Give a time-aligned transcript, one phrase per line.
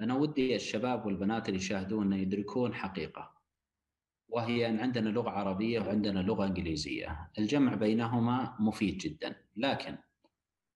[0.00, 3.40] أنا ودي الشباب والبنات اللي يشاهدونا يدركون حقيقة
[4.28, 9.96] وهي أن عندنا لغة عربية وعندنا لغة إنجليزية، الجمع بينهما مفيد جدا، لكن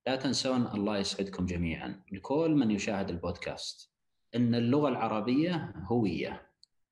[0.06, 2.02] لا تنسون الله يسعدكم جميعا.
[2.12, 3.90] لكل من يشاهد البودكاست
[4.36, 6.42] إن اللغة العربية هوية.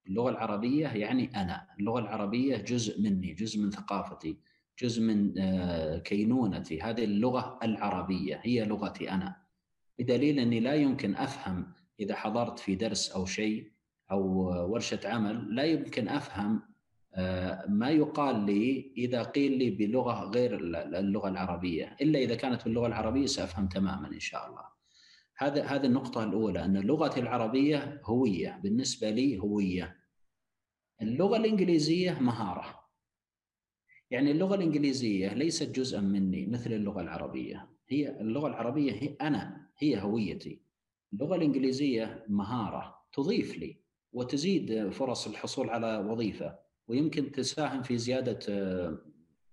[0.06, 1.66] اللغة العربية يعني أنا.
[1.80, 4.38] اللغة العربية جزء مني جزء من ثقافتي
[4.82, 6.82] جزء من آه، كينونتي.
[6.82, 9.41] هذه اللغة العربية هي لغتي أنا.
[9.98, 13.72] بدليل أني لا يمكن أفهم إذا حضرت في درس أو شيء
[14.10, 14.22] أو
[14.72, 16.62] ورشة عمل لا يمكن أفهم
[17.14, 20.58] آه، ما يقال لي إذا قيل لي بلغة غير
[20.98, 24.64] اللغة العربية إلا إذا كانت باللغة العربية سأفهم تماما إن شاء الله.
[25.36, 29.96] هذا هذه النقطة الأولى أن لغتي العربية هوية بالنسبة لي هوية.
[31.02, 32.82] اللغة الإنجليزية مهارة.
[34.10, 40.02] يعني اللغة الإنجليزية ليست جزءا مني مثل اللغة العربية، هي اللغة العربية هي أنا هي
[40.02, 40.62] هويتي.
[41.12, 48.98] اللغة الإنجليزية مهارة تضيف لي وتزيد فرص الحصول على وظيفة ويمكن تساهم في زيادة آه،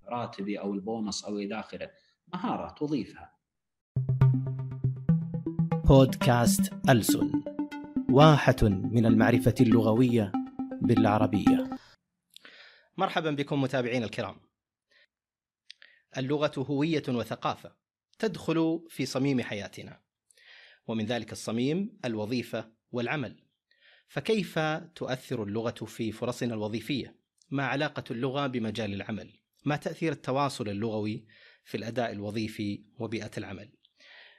[0.06, 1.92] راتبي أو البونص أو إلى آخره.
[2.34, 3.34] مهارة تضيفها.
[5.88, 7.44] بودكاست ألسن
[8.10, 10.32] واحة من المعرفة اللغوية
[10.82, 11.70] بالعربية.
[12.98, 14.36] مرحبا بكم متابعين الكرام.
[16.18, 17.76] اللغة هوية وثقافة
[18.20, 20.09] تدخل في صميم حياتنا.
[20.90, 23.44] ومن ذلك الصميم الوظيفة والعمل
[24.08, 24.60] فكيف
[24.96, 27.16] تؤثر اللغة في فرصنا الوظيفية؟
[27.50, 31.26] ما علاقة اللغة بمجال العمل؟ ما تأثير التواصل اللغوي
[31.64, 33.72] في الأداء الوظيفي وبيئة العمل؟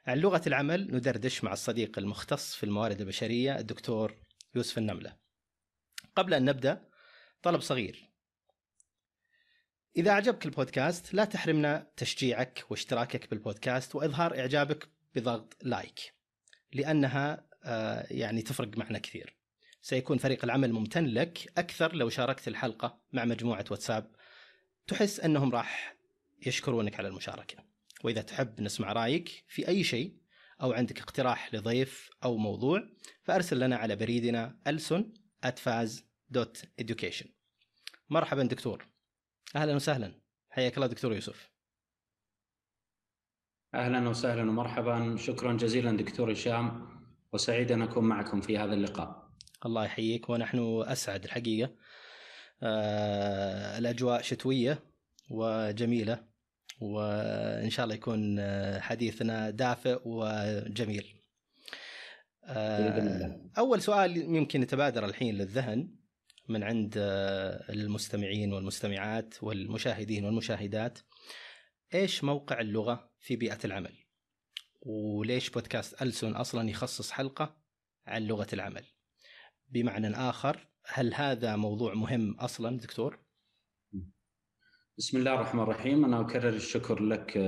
[0.06, 4.16] عن لغة العمل ندردش مع الصديق المختص في الموارد البشرية الدكتور
[4.54, 5.16] يوسف النملة.
[6.16, 6.88] قبل أن نبدأ
[7.42, 8.10] طلب صغير.
[9.96, 16.19] إذا أعجبك البودكاست لا تحرمنا تشجيعك واشتراكك بالبودكاست وإظهار إعجابك بضغط لايك
[16.72, 19.36] لأنها آه، يعني تفرق معنا كثير.
[19.82, 24.10] سيكون فريق العمل ممتن لك أكثر لو شاركت الحلقة مع مجموعة واتساب
[24.86, 25.96] تحس أنهم راح
[26.46, 27.64] يشكرونك على المشاركة.
[28.04, 30.16] وإذا تحب نسمع رأيك في أي شيء
[30.62, 32.88] أو عندك اقتراح لضيف أو موضوع
[33.22, 35.12] فأرسل لنا على بريدنا ألسن
[35.46, 37.26] @faz.education.
[38.10, 38.86] مرحبا دكتور.
[39.56, 40.20] أهلا وسهلا.
[40.50, 41.50] حياك الله دكتور يوسف.
[43.74, 45.16] أهلا وسهلا ومرحبا.
[45.16, 46.88] شكرا جزيلا دكتور هشام
[47.32, 49.30] وسعيد أن أكون معكم في هذا اللقاء.
[49.66, 51.70] الله يحييك ونحن أسعد الحقيقة.
[52.62, 54.78] آه الأجواء شتوية
[55.30, 56.24] وجميلة
[56.80, 61.14] وإن شاء الله يكون آه، حديثنا دافئ وجميل.
[62.44, 65.94] آه أول سؤال يمكن يتبادر الحين للذهن
[66.48, 70.98] من عند آه، المستمعين والمستمعات والمشاهدين والمشاهدات.
[71.94, 73.92] إيش موقع اللغة في بيئة العمل؟
[74.80, 77.56] وليش بودكاست ألسن أصلا يخصص حلقة
[78.06, 78.84] عن لغة العمل؟
[79.68, 83.18] بمعنى آخر هل هذا موضوع مهم أصلا دكتور؟
[84.98, 86.04] بسم الله الرحمن الرحيم.
[86.04, 87.38] أنا أكرر الشكر لك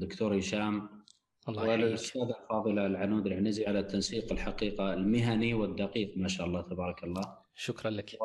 [0.00, 1.04] دكتور هشام.
[1.48, 7.38] الله وللأستاذة الفاضلة العنود العنزي على التنسيق الحقيقة المهني والدقيق ما شاء الله تبارك الله.
[7.54, 8.18] شكرا لك.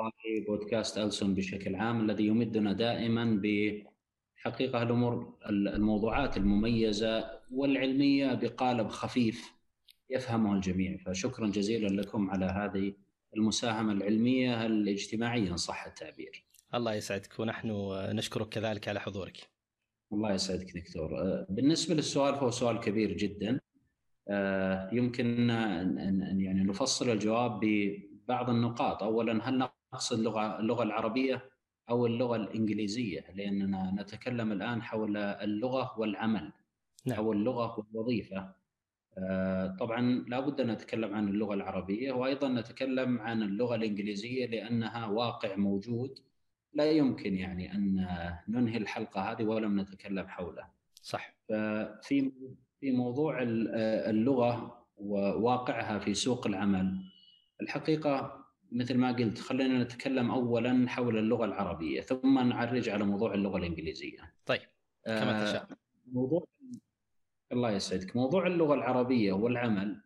[0.48, 3.26] بودكاست ألسون بشكل عام الذي يمدنا دائما
[4.40, 9.54] بحقيقة الأمور الموضوعات المميزة والعلمية بقالب خفيف
[10.10, 12.94] يفهمه الجميع فشكرا جزيلا لكم على هذه
[13.36, 16.44] المساهمة العلمية الاجتماعية إن صح التعبير.
[16.74, 17.68] الله يسعدك ونحن
[18.12, 19.50] نشكرك كذلك على حضورك.
[20.14, 21.10] الله يسعدك دكتور.
[21.50, 23.60] بالنسبة للسؤال فهو سؤال كبير جدا.
[24.28, 31.50] آه، يمكن ان يعني نفصل الجواب ببعض النقاط، اولا هل نقصد اللغة اللغة العربية
[31.90, 36.52] أو اللغة الإنجليزية؟ لأننا نتكلم الآن حول اللغة والعمل.
[37.06, 37.18] نعم.
[37.18, 38.54] أو اللغة والوظيفة.
[39.18, 45.56] آه، طبعا لابد أن نتكلم عن اللغة العربية وأيضا نتكلم عن اللغة الإنجليزية لأنها واقع
[45.56, 46.20] موجود
[46.74, 48.08] لا يمكن يعني أن
[48.48, 50.68] ننهي الحلقة هذه ولم نتكلم حوله.
[51.02, 51.36] صح.
[51.50, 52.32] ففي
[52.80, 57.00] في موضوع اللغة وواقعها في سوق العمل
[57.62, 58.39] الحقيقة
[58.72, 64.34] مثل ما قلت خلينا نتكلم اولا حول اللغة العربية ثم نعرج على موضوع اللغة الإنجليزية.
[64.46, 64.62] طيب
[65.06, 65.68] كما تشاء.
[66.12, 66.48] موضوع
[67.52, 70.02] الله يسعدك موضوع اللغة العربية والعمل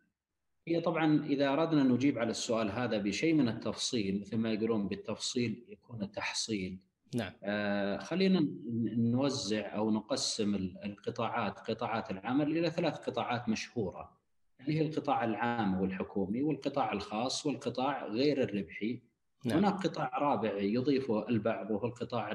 [0.68, 5.64] هي طبعا إذا أردنا نجيب على السؤال هذا بشيء من التفصيل مثل ما يقولون بالتفصيل
[5.68, 6.78] يكون التحصيل
[7.14, 8.48] نعم آه خلينا
[8.96, 14.23] نوزع أو نقسم القطاعات قطاعات العمل إلى ثلاث قطاعات مشهورة
[14.64, 19.02] اللي هي القطاع العام والحكومي والقطاع الخاص والقطاع غير الربحي
[19.44, 19.58] نعم.
[19.58, 22.32] هناك قطاع رابع يضيفه البعض وهو القطاع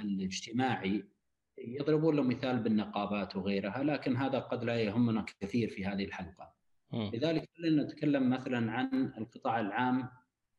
[0.00, 1.04] الاجتماعي
[1.58, 6.52] يضربون له مثال بالنقابات وغيرها لكن هذا قد لا يهمنا كثير في هذه الحلقة.
[6.92, 10.08] لذلك خلينا نتكلم مثلا عن القطاع العام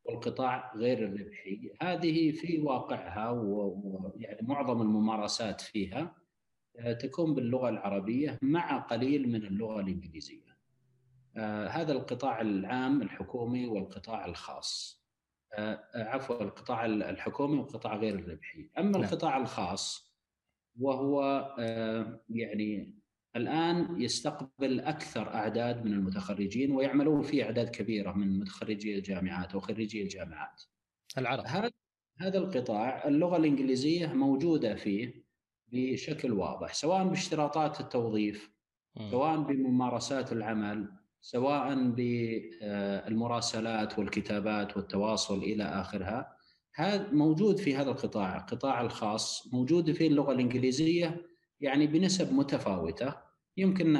[0.04, 6.14] والقطاع غير الربحي هذه في واقعها ويعني معظم الممارسات فيها
[6.78, 10.49] آه، تكون باللغة العربية مع قليل من اللغة الإنجليزية.
[11.40, 15.00] آه، هذا القطاع العام الحكومي والقطاع الخاص.
[15.58, 19.02] آه، عفوا القطاع الحكومي والقطاع غير الربحي، أما نعم.
[19.04, 20.14] القطاع الخاص
[20.80, 21.22] وهو
[22.28, 23.00] يعني
[23.36, 30.62] الآن يستقبل أكثر أعداد من المتخرجين ويعملون فيه أعداد كبيرة من متخرجي الجامعات وخريجي الجامعات.
[31.18, 31.44] العرب.
[31.46, 31.70] هذا
[32.20, 35.24] هذا القطاع اللغة الإنجليزية موجودة فيه
[35.72, 38.50] بشكل واضح سواء باشتراطات التوظيف
[39.10, 46.36] سواء بممارسات العمل سواء بالمراسلات والكتابات والتواصل إلى آخرها
[46.74, 51.26] هذا موجود في هذا القطاع القطاع الخاص موجود فيه اللغة الإنجليزية
[51.60, 53.14] يعني بنسب متفاوتة
[53.56, 53.92] يمكن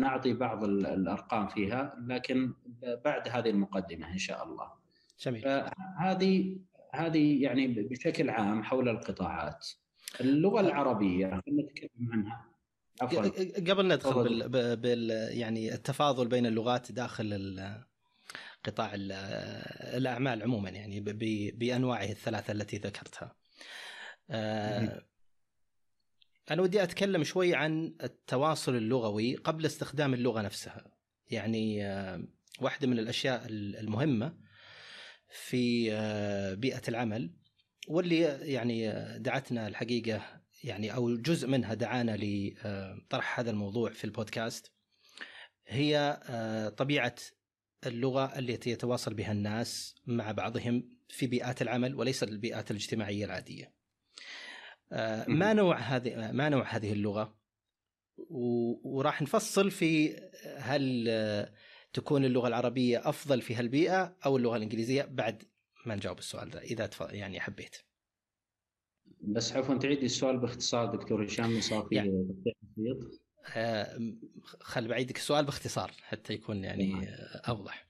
[0.00, 2.54] نعطي بعض الأرقام فيها لكن
[3.04, 4.72] بعد هذه المقدمة إن شاء الله.
[5.20, 5.48] جميل.
[5.98, 6.58] هذه
[6.94, 9.66] هذه يعني بشكل عام حول القطاعات.
[10.20, 12.57] اللغة العربية نتكلم عنها
[13.00, 13.22] عفوا
[13.70, 14.76] قبل ندخل بال...
[14.76, 17.60] بال يعني التفاضل بين اللغات داخل
[18.64, 21.18] قطاع الأعمال عموما يعني ب...
[21.58, 23.36] بأنواعه الثلاثة التي ذكرتها.
[24.30, 25.02] آه،
[26.50, 30.84] أنا ودي أتكلم شوي عن التواصل اللغوي قبل استخدام اللغة نفسها.
[31.30, 32.22] يعني آه،
[32.60, 34.36] واحدة من الأشياء المهمة
[35.30, 37.34] في آه، بيئة العمل
[37.88, 38.20] واللي
[38.52, 44.72] يعني دعتنا الحقيقة يعني أو جزء منها دعانا لطرح هذا الموضوع في البودكاست
[45.66, 47.14] هي آه، طبيعة
[47.86, 53.72] اللغة التي يتواصل بها الناس مع بعضهم في بيئات العمل وليس البيئات الاجتماعية العادية.
[54.92, 57.38] آه، ما نوع هذه ما نوع هذه اللغة؟
[58.82, 60.16] وراح نفصل في
[60.56, 61.52] هل آه،
[61.92, 65.42] تكون اللغة العربية أفضل في هالبيئة أو اللغة الإنجليزية بعد
[65.86, 67.76] ما نجاوب السؤال ذا إذا يعني حبيت
[69.20, 73.20] بس عفوا تعيد السؤال باختصار دكتور هشام صار في يعني بسيط.
[73.56, 73.98] آه
[74.60, 77.04] خل بعيدك السؤال باختصار حتى يكون يعني نعم.
[77.48, 77.88] أوضح.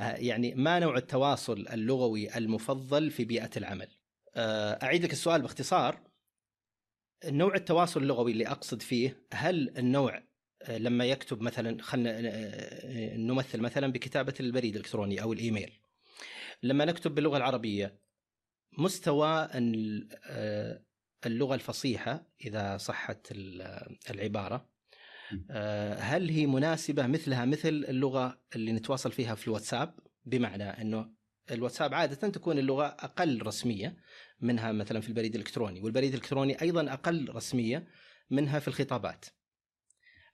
[0.00, 3.88] آه يعني ما نوع التواصل اللغوي المفضل في بيئة العمل؟
[4.34, 6.00] آه اعيد لك السؤال باختصار.
[7.24, 10.22] نوع التواصل اللغوي اللي أقصد فيه هل النوع
[10.62, 15.72] آه، لما يكتب مثلا خلينا آه، آه، نمثل مثلا بكتابة البريد الإلكتروني أو الإيميل.
[16.62, 17.98] لما نكتب باللغة العربية
[18.78, 19.48] مستوى
[20.24, 20.82] آه،
[21.26, 23.32] اللغة الفصيحة إذا صحت
[24.10, 24.68] العبارة.
[25.50, 29.94] آه، هل هي مناسبة مثلها مثل اللغة اللي نتواصل فيها في الواتساب؟
[30.24, 31.12] بمعنى إنه
[31.50, 33.96] الواتساب عادة تكون اللغة أقل رسمية
[34.40, 37.88] منها مثلا في البريد الإلكتروني والبريد الإلكتروني أيضا أقل رسمية
[38.30, 39.24] منها في الخطابات.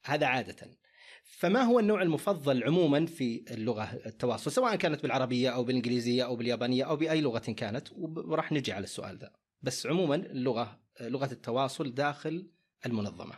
[0.05, 0.82] هذا عادة.
[1.25, 6.85] فما هو النوع المفضل عموما في اللغة التواصل سواء كانت بالعربية أو بالإنجليزية أو باليابانية
[6.85, 9.33] أو بأي لغة كانت؟ وراح نجي على السؤال ذا.
[9.63, 12.47] بس عموما اللغة لغة التواصل داخل
[12.87, 13.35] المنظمة.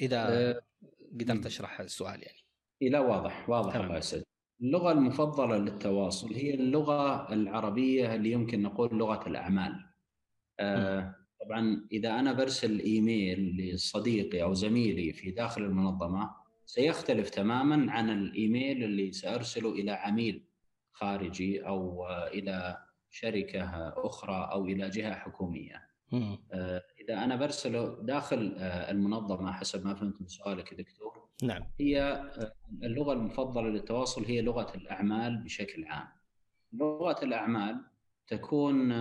[0.00, 0.60] إذا أه
[1.20, 2.38] قدرت أشرح السؤال يعني.
[2.80, 4.24] لا واضح واضح الله يسعد
[4.62, 9.86] اللغة المفضلة للتواصل هي اللغة العربية اللي يمكن نقول لغة الأعمال.
[10.60, 18.10] أه طبعا إذا أنا برسل إيميل لصديقي أو زميلي في داخل المنظمة سيختلف تماما عن
[18.10, 20.44] الإيميل اللي سأرسله إلى عميل
[20.92, 22.76] خارجي أو إلى
[23.10, 25.88] شركة أخرى أو إلى جهة حكومية.
[26.52, 31.28] آه، إذا أنا برسله داخل آه، المنظمة حسب ما فهمت من سؤالك دكتور.
[31.42, 31.62] نعم.
[31.80, 36.08] هي آه، اللغة المفضلة للتواصل هي لغة الأعمال بشكل عام.
[36.72, 37.84] لغة الأعمال
[38.26, 38.92] تكون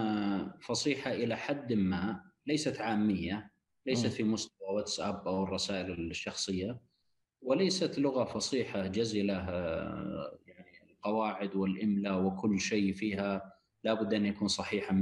[0.59, 3.51] فصيحة إلى حد ما ليست عامية
[3.85, 6.86] ليست في مستوى واتساب أو الرسائل الشخصية.
[7.41, 9.33] وليست لغة فصيحة جزله
[10.47, 13.53] يعني القواعد والاملاء وكل شيء فيها
[13.83, 14.97] لابد أن يكون صحيحا 100%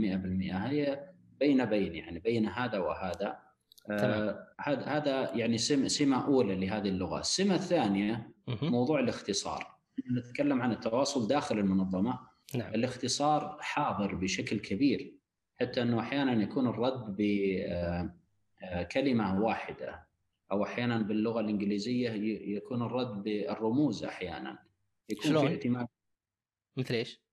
[0.55, 3.45] هي بين بين يعني بين هذا وهذا.
[3.91, 9.75] آه هذا يعني سمة أولى لهذه اللغة، السمة الثانية موضوع الاختصار.
[10.11, 12.19] نتكلم عن التواصل داخل المنظمة.
[12.55, 12.73] نعم.
[12.73, 15.15] الاختصار حاضر بشكل كبير
[15.59, 17.15] حتى أنه أحيانا يكون الرد
[18.81, 20.07] بكلمه واحدة.
[20.51, 22.09] أو أحيانا باللغة الإنجليزية
[22.57, 24.59] يكون الرد بالرموز أحيانا
[25.09, 25.87] يكون شلون؟ في اهتمام
[26.77, 27.25] مثل إيش؟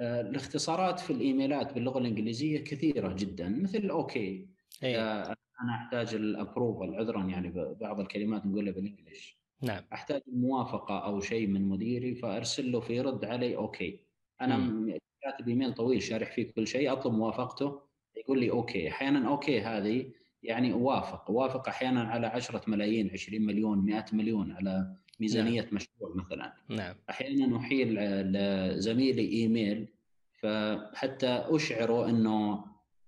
[0.00, 4.48] آه، الاختصارات في الإيميلات باللغة الإنجليزية كثيرة جدا مثل أوكي
[4.82, 5.22] أيه.
[5.60, 11.20] أنا أحتاج ال approval عذرا يعني بعض الكلمات نقولها بال English نعم أحتاج موافقه أو
[11.20, 14.06] شيء من مديري فأرسل له فيرد علي okay
[14.40, 14.98] أنا م.
[15.22, 17.80] كاتب إيميل طويل شارح فيه كل شيء أطلب موافقته
[18.16, 20.12] يقول لي okay أحيانا okay هذه
[20.44, 26.54] يعني اوافق اوافق أحيانا على 10 ملايين 20 مليون 100 مليون على ميزانية مشروع مثلا.
[26.68, 26.94] نعم.
[27.10, 27.94] أحيانا أحيل
[28.32, 29.88] لزميلي إيميل
[30.32, 32.64] فحتى أشعره إنه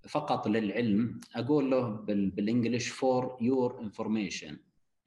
[0.09, 4.59] فقط للعلم أقول له بال English for your information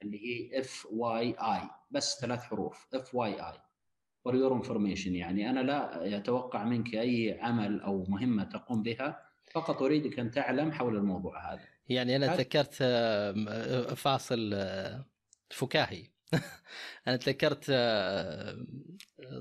[0.02, 6.96] اللي هي FYI بس ثلاث حروف FYI for your information يعني أنا لا أتوقع منك
[6.96, 9.22] أي عمل أو مهمة تقوم بها
[9.52, 11.79] فقط أريدك أن تعلم حول الموضوع هذا.
[11.90, 15.06] يعني أنا تذكرت آه، فاصل آه،
[15.50, 16.04] فكاهي.
[17.08, 18.66] أنا تذكرت آه،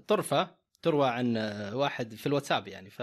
[0.06, 1.36] طرفة تروى عن
[1.72, 2.90] واحد في الواتساب يعني.
[2.90, 3.02] ف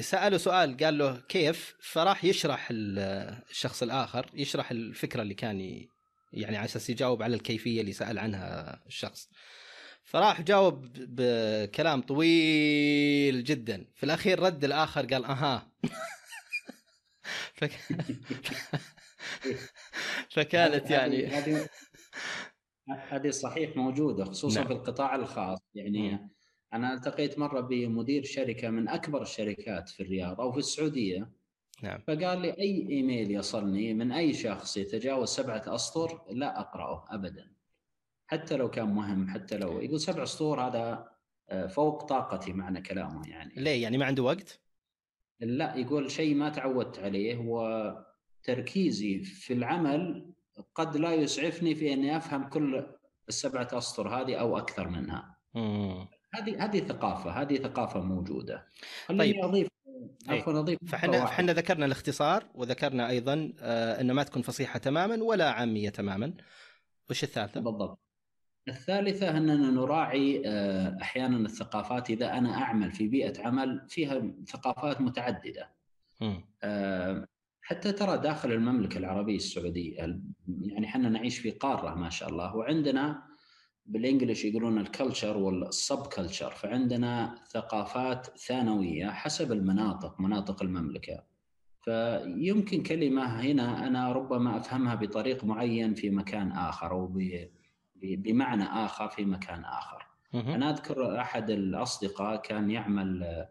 [0.00, 5.86] سأله سؤال قال له كيف؟ فراح يشرح الشخص الآخر يشرح الفكرة اللي كان
[6.32, 9.30] يعني على أساس يجاوب على الكيفية اللي سأل عنها الشخص.
[10.04, 13.84] فراح جاوب بكلام طويل جدا.
[13.94, 15.72] في الأخير رد الآخر قال أها.
[17.54, 17.70] فك...
[20.34, 21.26] فكانت يعني
[22.86, 24.68] هذه صحيح موجودة خصوصا نعم.
[24.68, 26.28] في القطاع الخاص يعني م.
[26.72, 31.30] أنا التقيت مرة بمدير شركة من أكبر الشركات في الرياض أو في السعودية
[31.82, 37.52] نعم فقال لي أي إيميل يصلني من أي شخص يتجاوز سبعة أسطر لا أقرأه ابدا
[38.26, 41.08] حتى لو كان مهم حتى لو يقول سبع اسطور هذا
[41.50, 44.60] آه، فوق طاقتي معنى كلامه يعني ليه يعني ما عنده وقت؟
[45.40, 50.32] لا يقول شيء ما تعودت عليه وتركيزي في العمل
[50.74, 52.86] قد لا يسعفني في أني أفهم كل
[53.28, 55.36] السبعة أسطر هذه أو أكثر منها.
[56.34, 58.66] هذه هذه ثقافة هذه ثقافة موجودة.
[59.08, 59.68] طيب أضيف
[60.28, 65.50] عفوا أضيف فإحنا فاحنا ذكرنا الاختصار وذكرنا أيضا آه إنه ما تكون فصيحة تماما ولا
[65.50, 66.34] عامية تماما.
[67.10, 68.07] وش الثالثة؟ بالضبط.
[68.68, 75.70] الثالثة أننا نراعي آه، أحيانا الثقافات إذا أنا أعمل في بيئة عمل فيها ثقافات متعددة.
[76.62, 77.28] آه،
[77.62, 79.96] حتى ترى داخل المملكة العربية السعودية
[80.48, 83.22] يعني إحنا نعيش في قارة ما شاء الله وعندنا
[83.86, 91.22] بال English يقولون ال culture وال subculture فعندنا ثقافات ثانوية حسب المناطق مناطق المملكة.
[91.84, 97.06] فيمكن كلمة هنا أنا ربما أفهمها بطريق معين في مكان آخر أو
[98.02, 100.06] بمعنى آخر في مكان آخر.
[100.34, 103.46] أنا أذكر أحد الأصدقاء كان يعمل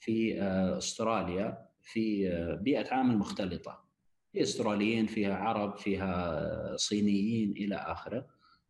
[0.00, 3.84] في آه، أستراليا في آه، بيئة عمل مختلطة.
[4.32, 8.26] في أستراليين فيها عرب فيها صينيين إلى آخره.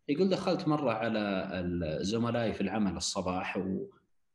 [0.08, 3.58] يقول دخلت مرة على زملائي في العمل الصباح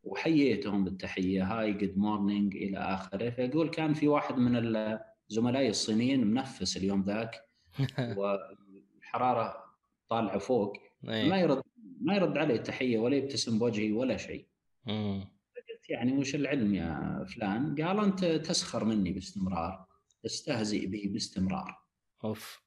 [0.03, 4.97] وحييتهم بالتحية hi good morning إلى آخره فيقول كان في واحد من
[5.29, 7.35] زملائي الصينيين منفس اليوم ذاك
[8.17, 9.63] والحرارة
[10.09, 10.77] طالعة فوق
[11.09, 11.29] أيه.
[11.29, 11.61] ما يرد
[12.01, 14.47] ما يرد علي تحية ولا يبتسم بوجهي ولا شيء.
[14.87, 19.87] قلت يعني وش العلم يا فلان؟ قال أنت تسخر مني باستمرار
[20.23, 21.77] تستهزئ بي باستمرار.
[22.23, 22.61] أوف.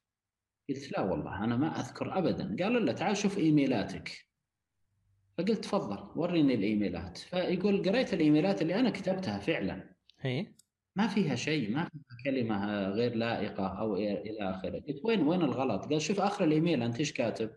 [0.69, 2.55] قلت لا والله أنا ما أذكر ابدا.
[2.63, 4.27] قال لا تعال شوف إيميلاتك.
[5.37, 7.17] فقلت تفضل وريني الإيميلات.
[7.17, 9.95] فيقول قريت الإيميلات اللي أنا كتبتها فعلا.
[10.19, 10.47] هي
[10.95, 14.79] ما فيها شيء ما فيها كلمة غير لائقة أو إلى آخره.
[14.79, 17.51] قلت وين وين الغلط؟ قال شوف آخر الإيميل أنت إيش كاتب؟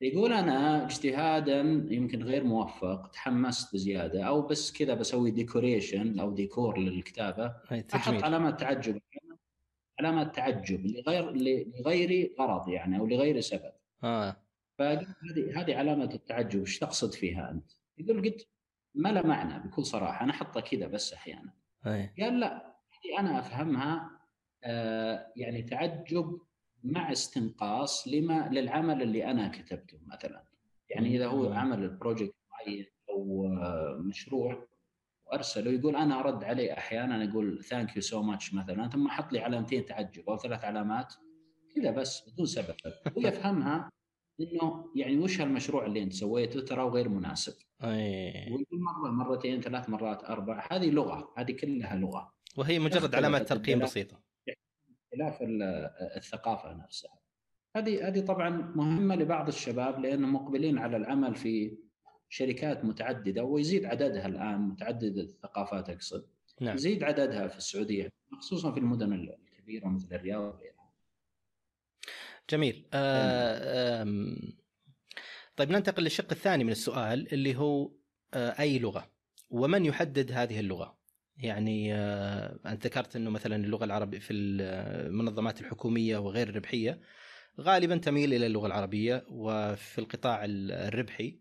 [0.00, 6.78] يقول أنا اجتهادا يمكن غير موفق تحمست بزيادة أو بس كذا بسوي ديكوريشن أو ديكور
[6.78, 7.56] للكتابة
[7.94, 9.00] أحط علامات تعجب
[10.00, 11.32] علامات تعجب لغير
[11.80, 13.72] لغير غرض يعني أو لغير سبب
[14.04, 14.36] آه
[14.78, 15.06] فهذه
[15.56, 18.48] هذه علامة التعجب إيش تقصد فيها أنت؟ يقول قلت
[18.94, 21.52] ما له معنى بكل صراحة أنا احطها كذا بس أحيانا
[21.86, 22.14] أي.
[22.20, 22.76] قال لا
[23.18, 24.10] أنا أفهمها
[24.64, 26.40] آه يعني تعجب
[26.84, 30.44] مع استنقاص لما للعمل اللي أنا كتبته مثلا
[30.90, 33.48] يعني إذا هو عمل ال project معين أو
[33.98, 34.68] مشروع
[35.26, 39.38] وأرسله يقول أنا أرد عليه أحيانا أقول thank you so much مثلا ثم أحط لي
[39.38, 41.14] علامتين تعجب أو ثلاث علامات
[41.74, 42.74] كذا بس بدون سبب
[43.18, 43.90] هو يفهمها
[44.40, 47.54] إنه يعني وش هالمشروع اللي أنت سويته ترى غير مناسب.
[47.82, 52.32] أي ويقول مرة مرتين ثلاث مرات أربع هذه لغة هذه كلها لغة.
[52.56, 54.20] وهي مجرد علامات ترقيم بسيطة.
[55.18, 55.38] خلاف
[56.16, 57.18] الثقافة نفسها.
[57.76, 61.78] هذه هذه طبعا مهمة لبعض الشباب لانهم مقبلين على العمل في
[62.28, 66.26] شركات متعددة ويزيد عددها الآن متعدده الثقافات أقصد.
[66.60, 66.74] نعم.
[66.74, 68.08] يزيد عددها في السعودية
[68.38, 70.92] خصوصا في المدن الكبيرة مثل الرياض وغيرها.
[72.50, 72.86] جميل.
[72.94, 74.04] آه
[75.56, 77.90] طيب ننتقل للشق الثاني من السؤال اللي هو
[78.34, 79.10] آه أي لغة
[79.50, 80.97] ومن يحدد هذه اللغة؟
[81.38, 87.00] يعني آه، أنت ذكرت إنه مثلا اللغة العربية في المنظمات الحكومية وغير الربحية
[87.60, 91.38] غالبا تميل إلى اللغة العربية وفي القطاع الربحي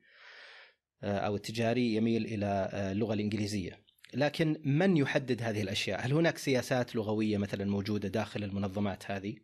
[1.03, 3.87] آه، أو التجاري يميل إلى آه، اللغة الإنجليزية.
[4.13, 9.35] لكن من يحدد هذه الأشياء؟ هل هناك سياسات لغوية مثلا موجودة داخل المنظمات هذه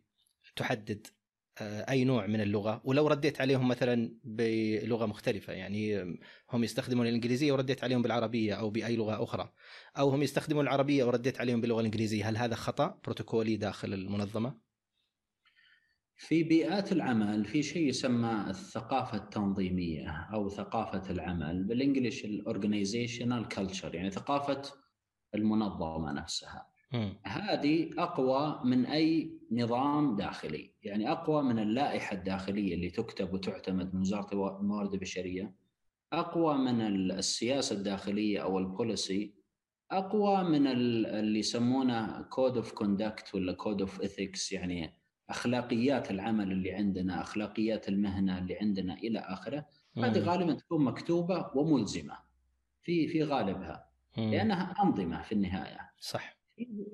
[0.56, 1.23] تحدد آه،
[1.62, 2.80] أي نوع من اللغة.
[2.84, 6.00] ولو رديت عليهم مثلا بلغة مختلفة يعني
[6.52, 9.52] هم يستخدمون الإنجليزية ورديت عليهم بالعربية أو بأي لغة أخرى
[9.98, 14.58] أو هم يستخدمون العربية ورديت عليهم باللغة الإنجليزية هل هذا خطأ بروتوكولي داخل المنظمة؟
[16.16, 23.48] في بيئات العمل في شيء يسمى الثقافة التنظيمية أو ثقافة العمل بال English ال organizational
[23.48, 24.62] culture يعني ثقافة
[25.34, 26.73] المنظمة نفسها.
[27.22, 34.00] هذه أقوى من أي نظام داخلي، يعني أقوى من اللائحة الداخلية اللي تكتب وتعتمد من
[34.00, 35.54] وزاره الموارد البشرية،
[36.12, 39.34] أقوى من السياسة الداخلية أو ال policy،
[39.90, 44.94] أقوى من اللي يسمونه code of conduct ولا code of ethics يعني
[45.30, 49.66] أخلاقيات العمل اللي عندنا، أخلاقيات المهنة اللي عندنا إلى آخره،
[49.98, 52.18] هذه غالبا تكون مكتوبة وملزمة.
[52.82, 53.90] في في غالبها.
[54.16, 55.90] لأنها أنظمة في النهاية.
[56.00, 56.43] صح.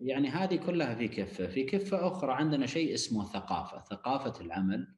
[0.03, 4.95] يعني هذه كلها في كفة، في كفة أخرى عندنا شيء اسمه ثقافة، ثقافة العمل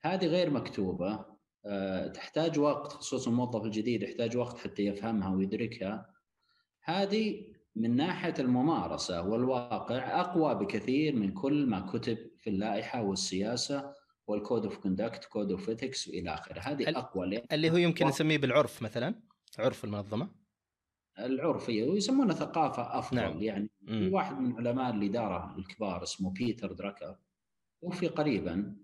[0.00, 1.38] هذه غير مكتوبة.
[1.66, 6.14] آه، تحتاج وقت خصوصا الموظف الجديد يحتاج وقت حتى يفهمها ويدركها.
[6.82, 7.44] هذه
[7.76, 13.94] من ناحية الممارسة والواقع أقوى بكثير من كل ما كتب في اللائحة والسياسة
[14.26, 18.38] وال code of conduct، code of ethics والى آخره، هذه أقوى اللي هو يمكن نسميه
[18.38, 19.14] بالعرف مثلا
[19.58, 20.30] عرف المنظمة.
[21.18, 23.16] العرفية ويسمونها ثقافة أفضل.
[23.16, 23.42] نعم.
[23.42, 27.16] يعني في واحد من علماء الاداره الكبار اسمه بيتر دراكر
[27.82, 28.76] توفي قريبا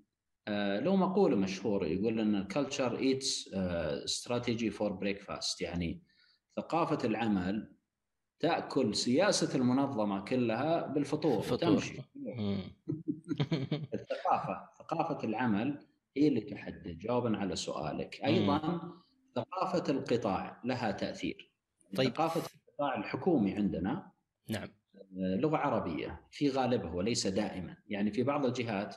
[0.49, 3.51] آه له مقولة مشهورة يقول إن ال culture eats
[4.05, 6.03] strategy for breakfast يعني
[6.57, 7.75] ثقافة العمل
[8.41, 11.71] تأكل سياسة المنظمة كلها بالفطور الفطور.
[11.71, 12.03] وتمشي.
[13.95, 15.87] الثقافة ثقافة العمل
[16.17, 18.21] هي اللي تحدد جوابا على سؤالك.
[18.25, 18.81] أيضا
[19.35, 21.54] ثقافة القطاع لها تأثير.
[21.97, 22.09] طيب.
[22.09, 24.13] ثقافه القطاع الحكومي عندنا
[24.49, 24.69] نعم.
[24.95, 27.77] آه، لغة عربية في غالبه وليس دائما.
[27.89, 28.97] يعني في بعض الجهات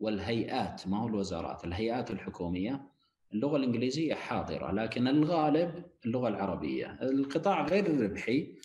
[0.00, 2.88] والهيئات ما هو الوزارات الهيئات الحكومية
[3.32, 6.98] اللغة الإنجليزية حاضرة لكن الغالب اللغة العربية.
[7.02, 8.56] القطاع غير الربحي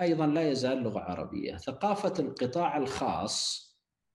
[0.00, 1.56] أيضا لا يزال لغة عربية.
[1.56, 3.70] ثقافة القطاع الخاص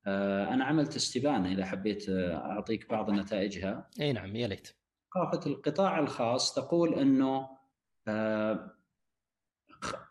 [0.07, 3.89] آه، أنا عملت استبانة إذا حبيت آه، أعطيك بعض نتائجها.
[4.01, 4.67] إي نعم يا ليت.
[5.13, 7.49] ثقافة القطاع الخاص تقول إنه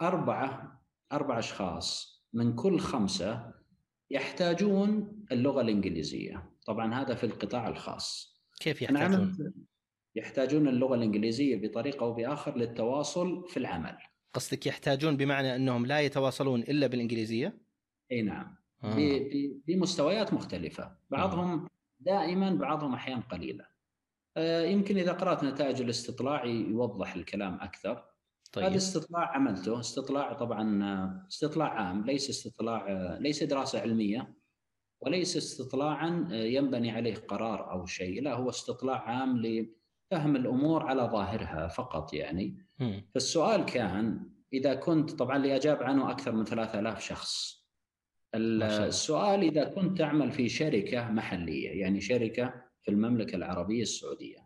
[0.02, 0.82] أربعة
[1.12, 3.54] أربع أشخاص من كل خمسة
[4.10, 6.50] يحتاجون اللغة الإنجليزية.
[6.66, 8.34] طبعا هذا في القطاع الخاص.
[8.60, 9.54] كيف يحتاجون؟
[10.16, 13.96] يحتاجون اللغة الإنجليزية بطريقة أو بآخر للتواصل في العمل.
[14.34, 17.58] قصدك يحتاجون بمعنى أنهم لا يتواصلون إلا بالإنجليزية؟
[18.12, 18.56] أي نعم.
[18.84, 18.96] آه.
[19.66, 20.96] بمستويات مختلفة.
[21.10, 21.68] بعضهم
[22.00, 23.66] دائما بعضهم أحيانا قليلة
[24.36, 28.13] آه، يمكن إذا قرأت نتائج الاستطلاع يوضح الكلام أكثر.
[28.54, 28.64] طيب.
[28.64, 30.84] هذا استطلاع عملته استطلاع طبعا
[31.28, 32.86] استطلاع عام ليس استطلاع
[33.20, 34.34] ليس دراسة علمية
[35.00, 41.68] وليس استطلاعا ينبني عليه قرار أو شيء لا هو استطلاع عام لفهم الأمور على ظاهرها
[41.68, 43.00] فقط يعني م.
[43.14, 47.64] فالسؤال كان إذا كنت طبعا اللي أجاب عنه أكثر من 3000 شخص
[48.34, 54.43] السؤال إذا كنت تعمل في شركة محلية يعني شركة في المملكة العربية السعودية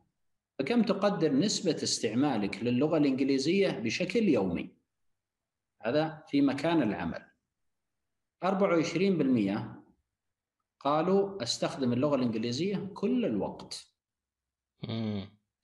[0.59, 4.75] فكم تقدر نسبة استعمالك للغة الإنجليزية بشكل يومي؟
[5.83, 7.25] هذا في مكان العمل.
[8.45, 9.79] 24%
[10.81, 13.95] قالوا أستخدم اللغة الإنجليزية كل الوقت.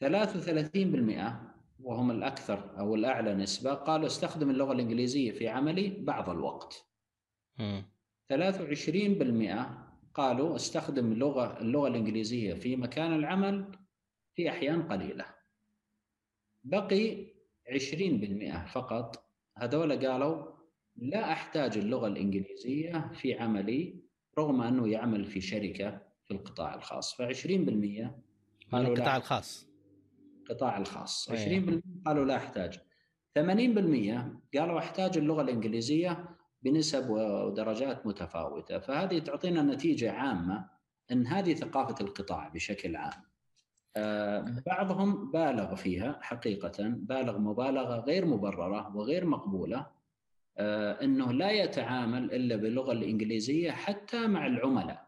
[0.00, 6.88] 33% وهم الأكثر أو الأعلى نسبة قالوا أستخدم اللغة الإنجليزية في عملي بعض الوقت.
[8.28, 8.32] 23%
[10.14, 13.83] قالوا أستخدم اللغة اللغة الإنجليزية في مكان العمل
[14.34, 15.24] في أحيان قليلة.
[16.64, 17.26] بقي
[17.68, 19.24] 20% فقط.
[19.56, 20.54] هذول قالوا
[20.96, 24.00] لا أحتاج اللغة الإنجليزية في عملي
[24.38, 27.14] رغم أنه يعمل في شركة في القطاع الخاص.
[27.14, 28.10] ف20%
[28.72, 29.68] قالوا القطاع الخاص.
[30.40, 31.30] القطاع الخاص.
[31.30, 31.80] 20% إيه.
[32.06, 32.80] قالوا لا أحتاج.
[33.38, 36.28] 80% قالوا أحتاج اللغة الإنجليزية
[36.62, 38.78] بنسب ودرجات متفاوتة.
[38.78, 40.70] فهذه تعطينا نتيجة عامة
[41.12, 43.33] أن هذه ثقافة القطاع بشكل عام.
[44.66, 49.86] بعضهم بالغ فيها حقيقة بالغ مبالغة غير مبررة وغير مقبولة
[50.58, 55.06] آه، أنه لا يتعامل إلا باللغة الإنجليزية حتى مع العملاء.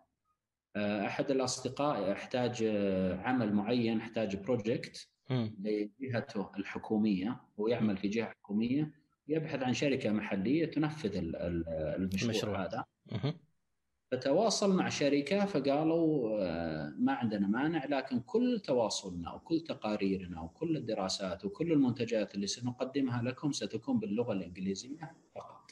[0.76, 2.64] آه، أحد الأصدقاء يحتاج
[3.24, 8.90] عمل معين يحتاج بروجكت لجهته الحكومية هو يعمل في جهة حكومية
[9.28, 12.64] يبحث عن شركة محلية تنفذ المشروع, المشروع.
[12.64, 12.84] هذا.
[14.12, 21.44] فتواصل مع شركة فقالوا آه، ما عندنا مانع لكن كل تواصلنا وكل تقاريرنا وكل الدراسات
[21.44, 25.70] وكل المنتجات اللي سنقدمها لكم ستكون باللغة الإنجليزية فقط.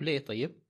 [0.00, 0.62] ليه طيب؟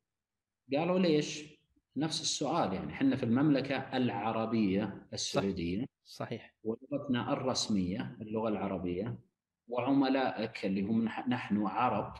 [0.72, 1.56] قالوا ليش؟
[1.96, 9.18] نفس السؤال يعني إحنا في المملكة العربية السعودية صحيح ولغتنا الرسمية اللغة العربية
[9.68, 12.14] وعملائك اللي هم نحن عرب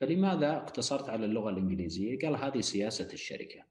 [0.00, 3.67] فلماذا اقتصرت على اللغة الإنجليزية؟ قال هذه سياسة الشركة.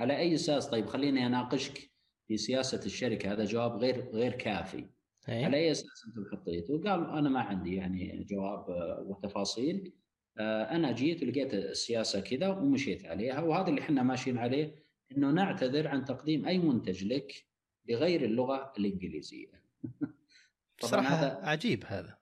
[0.00, 1.90] على أي أساس؟ طيب خليني أناقشك
[2.28, 4.86] في سياسة الشركة هذا جواب غير غير كافي.
[5.28, 8.64] أيه؟ على أي أساس أنتم حطيته؟ قال أنا ما عندي يعني جواب
[9.06, 9.92] وتفاصيل
[10.38, 15.88] آه، أنا جيت ولقيت السياسة كذا ومشيت عليها وهذا اللي إحنا ماشيين عليه إنه نعتذر
[15.88, 17.46] عن تقديم أي منتج لك
[17.88, 19.62] بغير اللغة الإنجليزية.
[20.82, 22.18] بصراحة هذا عجيب هذا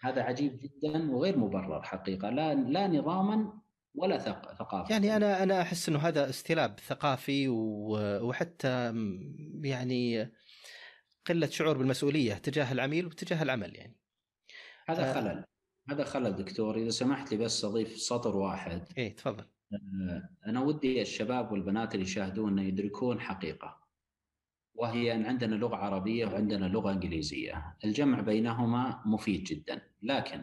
[0.00, 3.60] هذا عجيب جدا وغير مبرر حقيقة لا لا نظاما
[3.96, 4.92] ولا ثقافة.
[4.94, 8.94] يعني أنا أنا أحس إنه هذا استلاب ثقافي وحتى
[9.64, 10.32] يعني
[11.26, 13.96] قلة شعور بالمسؤولية تجاه العميل وتجاه العمل يعني.
[14.88, 15.12] هذا آه.
[15.12, 15.44] خلل.
[15.90, 16.76] هذا خلل دكتور.
[16.76, 18.88] إذا سمحت لي بس أضيف سطر واحد.
[18.98, 19.44] إيه تفضل.
[19.72, 23.86] آه، أنا ودي الشباب والبنات اللي يشاهدونا يدركون حقيقة.
[24.74, 27.76] وهي أن عندنا لغة عربية وعندنا لغة إنجليزية.
[27.84, 29.82] الجمع بينهما مفيد جدا.
[30.02, 30.42] لكن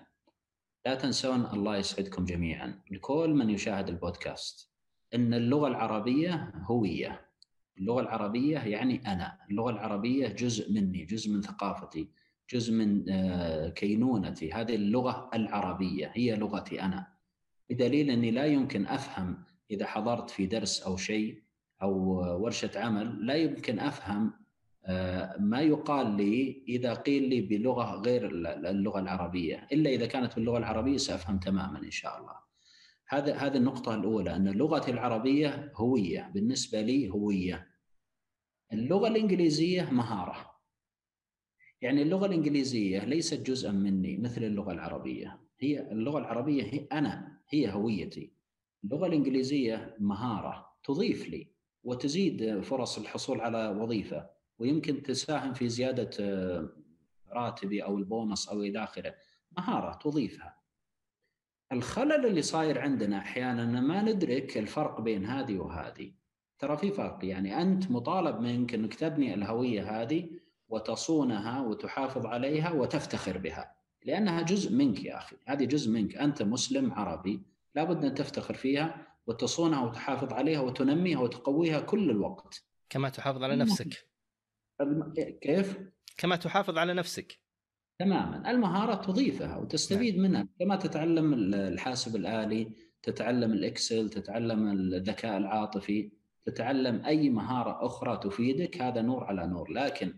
[0.85, 2.79] لا تنسون الله يسعدكم جميعا.
[2.91, 4.69] لكل من يشاهد البودكاست.
[5.15, 7.21] أن اللغة العربية هوية.
[7.77, 9.37] اللغة العربية يعني أنا.
[9.49, 12.09] اللغة العربية جزء مني جزء من ثقافتي
[12.53, 14.53] جزء من آه، كينونتي.
[14.53, 16.11] هذه اللغة العربية.
[16.13, 17.07] هي لغتي أنا.
[17.69, 21.43] بدليل أني لا يمكن أفهم إذا حضرت في درس أو شيء
[21.81, 21.93] أو
[22.43, 24.42] ورشة عمل لا يمكن أفهم آه،
[25.39, 28.29] ما يقال لي إذا قيل لي بلغة غير
[28.69, 32.35] اللغة العربية إلا إذا كانت باللغة العربية سأفهم تماما إن شاء الله.
[33.07, 37.67] هذا هذه النقطة الأولى أن لغتي العربية هوية بالنسبة لي هوية.
[38.73, 40.53] اللغة الإنجليزية مهارة.
[41.81, 47.73] يعني اللغة الإنجليزية ليست جزءا مني مثل اللغة العربية، هي اللغة العربية هي أنا هي
[47.73, 48.33] هويتي.
[48.83, 51.47] اللغة الإنجليزية مهارة تضيف لي
[51.83, 56.69] وتزيد فرص الحصول على وظيفة ويمكن تساهم في زيادة آه،
[57.29, 59.15] راتبي أو البونص أو إلى آخره.
[59.57, 60.63] مهاره تضيفها
[61.71, 66.11] الخلل اللي صاير عندنا أحيانا ان ما ندرك الفرق بين هذه وهذه.
[66.59, 70.29] ترى في فرق يعني أنت مطالب منك إنك تبني الهوية هذه
[70.69, 73.75] وتصونها وتحافظ عليها وتفتخر بها.
[74.05, 75.35] لأنها جزء منك يا أخي.
[75.45, 76.15] هذه جزء منك.
[76.15, 77.41] أنت مسلم عربي
[77.75, 82.63] لابد ان تفتخر فيها وتصونها وتحافظ عليها وتنميها وتقويها كل الوقت.
[82.89, 84.12] كما تحافظ على نفسك.
[85.41, 85.77] كيف؟
[86.17, 87.39] كما تحافظ على نفسك.
[87.99, 88.51] تماما.
[88.51, 90.23] المهارة تضيفها وتستفيد نعم.
[90.23, 90.47] منها.
[90.59, 92.71] كما تتعلم الحاسب الآلي
[93.03, 96.11] تتعلم الإكسل تتعلم الذكاء العاطفي
[96.45, 99.71] تتعلم أي مهارة أخرى تفيدك هذا نور على نور.
[99.71, 100.13] لكن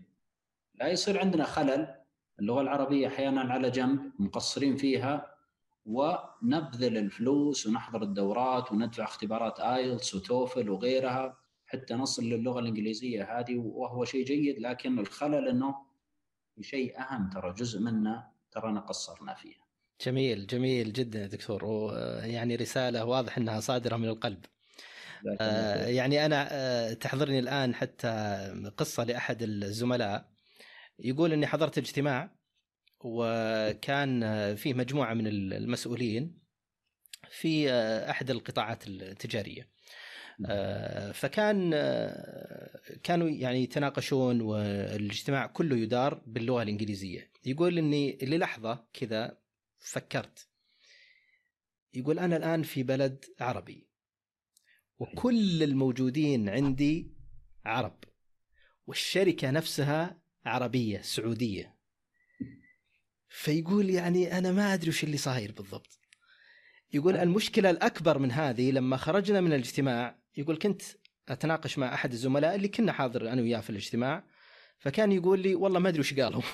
[0.74, 1.94] لا يصير عندنا خلل.
[2.40, 5.36] اللغة العربية أحيانا على جنب مقصرين فيها
[5.86, 11.36] ونبذل الفلوس ونحضر الدورات وندفع اختبارات آيلتس وتوفل وغيرها.
[11.66, 15.74] حتى نصل للغة الإنجليزية هذه وهو شيء جيد لكن الخلل إنه
[16.60, 19.54] شيء أهم ترى جزء منا ترانا قصرنا فيه.
[20.06, 24.44] جميل جميل جدا يا دكتور ويعني رسالة واضح إنها صادرة من القلب.
[25.40, 30.30] آه يعني أنا آه تحضرني الآن حتى قصة لأحد الزملاء
[30.98, 32.36] يقول إني حضرت اجتماع
[33.00, 34.20] وكان
[34.56, 36.38] فيه مجموعة من المسؤولين
[37.30, 37.70] في
[38.10, 39.75] أحد القطاعات التجارية.
[41.12, 41.70] فكان
[43.02, 47.30] كانوا يعني يتناقشون والاجتماع كله يدار باللغة الإنجليزية.
[47.44, 49.38] يقول إني للحظة كذا
[49.78, 50.48] فكرت.
[51.94, 53.88] يقول أنا الآن في بلد عربي
[54.98, 57.14] وكل الموجودين عندي
[57.64, 58.04] عرب
[58.86, 61.76] والشركة نفسها عربية سعودية.
[63.28, 65.98] فيقول يعني أنا ما أدري وش اللي صاير بالضبط.
[66.92, 70.82] يقول المشكلة الأكبر من هذه لما خرجنا من الاجتماع يقول كنت
[71.28, 74.24] أتناقش مع أحد الزملاء اللي كنا حاضر أنا وياه في الاجتماع
[74.78, 76.42] فكان يقول لي والله ما أدري وش قالوا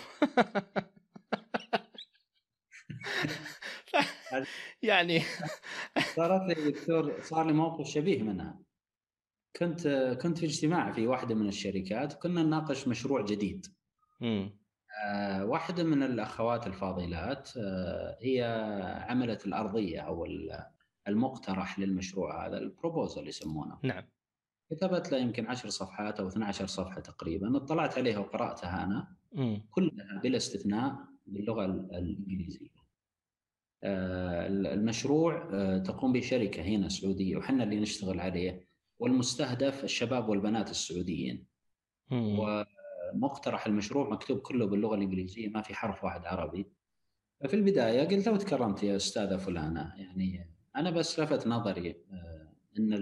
[4.82, 5.22] يعني
[6.16, 8.58] صارت لي دكتور صار لي موقف شبيه منها.
[9.56, 9.88] كنت
[10.22, 13.66] كنت في اجتماع في واحدة من الشركات وكنا نناقش مشروع جديد.
[15.04, 18.42] آه، واحدة من الأخوات الفاضلات آه، هي
[19.08, 20.24] عملت الأرضية أو
[21.08, 23.78] المقترح للمشروع هذا البروبوزل يسمونه.
[23.82, 24.04] نعم.
[24.70, 29.58] كتبت له يمكن 10 صفحات أو 12 صفحة تقريبا اطلعت عليها وقرأتها أنا م.
[29.70, 32.72] كلها بلا استثناء باللغة الإنجليزية.
[33.84, 41.46] آه، المشروع تقوم به شركة هنا سعودية وحنا اللي نشتغل عليه والمستهدف الشباب والبنات السعوديين.
[42.10, 42.64] م.
[43.14, 46.66] مقترح المشروع مكتوب كله باللغة الإنجليزية ما في حرف واحد عربي.
[47.40, 52.92] ففي البداية قلت لو تكرمت يا أستاذة فلانة يعني أنا بس لفت نظري آه، إن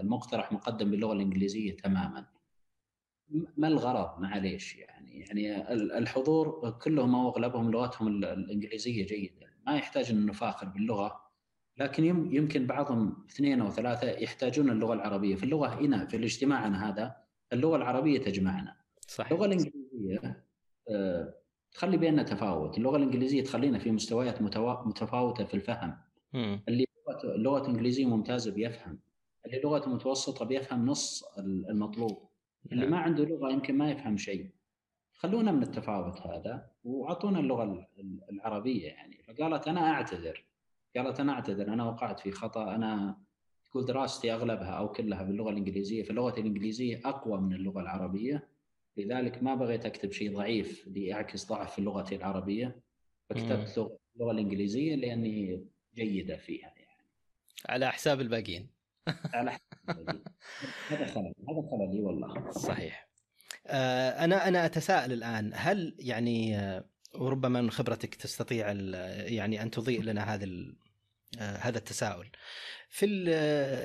[0.00, 2.26] المقترح مقدم باللغة الإنجليزية تماما.
[3.56, 9.46] ما الغرض؟ معليش يعني يعني الحضور كلهم أو أغلبهم لغتهم الإنجليزية جيدة.
[9.66, 11.20] ما يحتاج إن نفاخر باللغة
[11.78, 15.34] لكن يمكن بعضهم اثنين أو ثلاثة يحتاجون اللغة العربية.
[15.34, 17.16] في اللغة هنا في اجتماعنا هذا
[17.52, 18.76] اللغة العربية تجمعنا.
[19.00, 19.32] صحيح.
[19.32, 20.44] اللغة الإنجليزية
[20.90, 21.34] آه،
[21.72, 22.78] تخلي بيننا تفاوت.
[22.78, 25.96] اللغة الإنجليزية تخلينا في مستويات متفاوتة في الفهم.
[26.32, 26.58] م.
[26.68, 26.86] اللي
[27.24, 28.98] لغه إنجليزية ممتازة بيفهم.
[29.46, 32.18] اللي لغته متوسطة بيفهم نص المطلوب.
[32.72, 32.90] اللي نعم.
[32.90, 34.50] ما عنده لغة يمكن ما يفهم شيء.
[35.12, 37.88] خلونا من التفاوت هذا وأعطونا اللغة
[38.32, 39.22] العربية يعني.
[39.22, 40.44] فقالت أنا أعتذر.
[40.96, 41.72] قالت أنا أعتذر.
[41.72, 42.74] أنا وقعت في خطأ.
[42.74, 43.18] أنا
[43.70, 46.02] تقول دراستي أغلبها أو كلها باللغة الإنجليزية.
[46.02, 48.48] فلغتي الإنجليزية أقوى من اللغة العربية.
[48.96, 52.80] لذلك ما بغيت أكتب شيء ضعيف ليعكس ضعف في لغتي العربية.
[53.30, 56.79] فكتبت اللغة الإنجليزية لأني جيدة فيها.
[57.68, 58.70] على حساب الباقيين.
[59.34, 60.24] على حساب الباقيين.
[60.88, 62.50] هذا خلل هذا خلل إي والله.
[62.50, 63.10] صحيح.
[63.66, 68.72] آه، أنا أنا أتساءل الآن هل يعني آه، وربما من خبرتك تستطيع
[69.26, 70.46] يعني أن تضيء لنا هذا
[71.38, 72.28] آه، هذا التساؤل.
[72.88, 73.06] في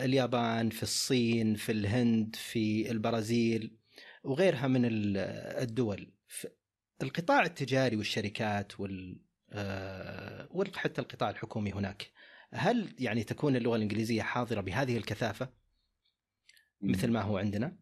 [0.05, 3.77] اليابان في الصين في الهند في البرازيل
[4.23, 6.11] وغيرها من الدول
[7.03, 9.19] القطاع التجاري والشركات وال
[10.49, 12.11] وحتى القطاع الحكومي هناك
[12.53, 15.49] هل يعني تكون اللغة الإنجليزية حاضرة بهذه الكثافة
[16.81, 17.77] مثل ما هو عندنا؟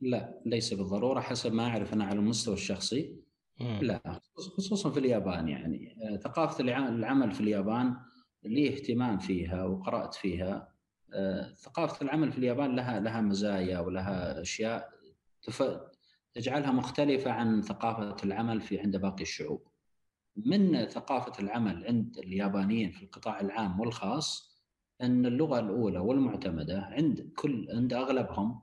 [0.00, 3.16] لا ليس بالضرورة حسب ما أعرف أنا على المستوى الشخصي
[3.60, 3.78] مم.
[3.82, 4.20] لا
[4.56, 7.96] خصوصا في اليابان يعني آه، ثقافة العمل في اليابان
[8.44, 10.72] لي اهتمام فيها وقرأت فيها
[11.14, 14.90] آه، ثقافة العمل في اليابان لها لها مزايا ولها أشياء
[16.34, 19.71] تجعلها مختلفة عن ثقافة العمل في عند باقي الشعوب.
[20.36, 24.52] من ثقافة العمل عند اليابانيين في القطاع العام والخاص
[25.00, 28.60] أن اللغة الأولى والمعتمدة عند كل عند أغلبهم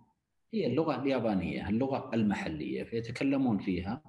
[0.54, 4.02] هي اللغة اليابانية، اللغة المحلية، فيتكلمون فيها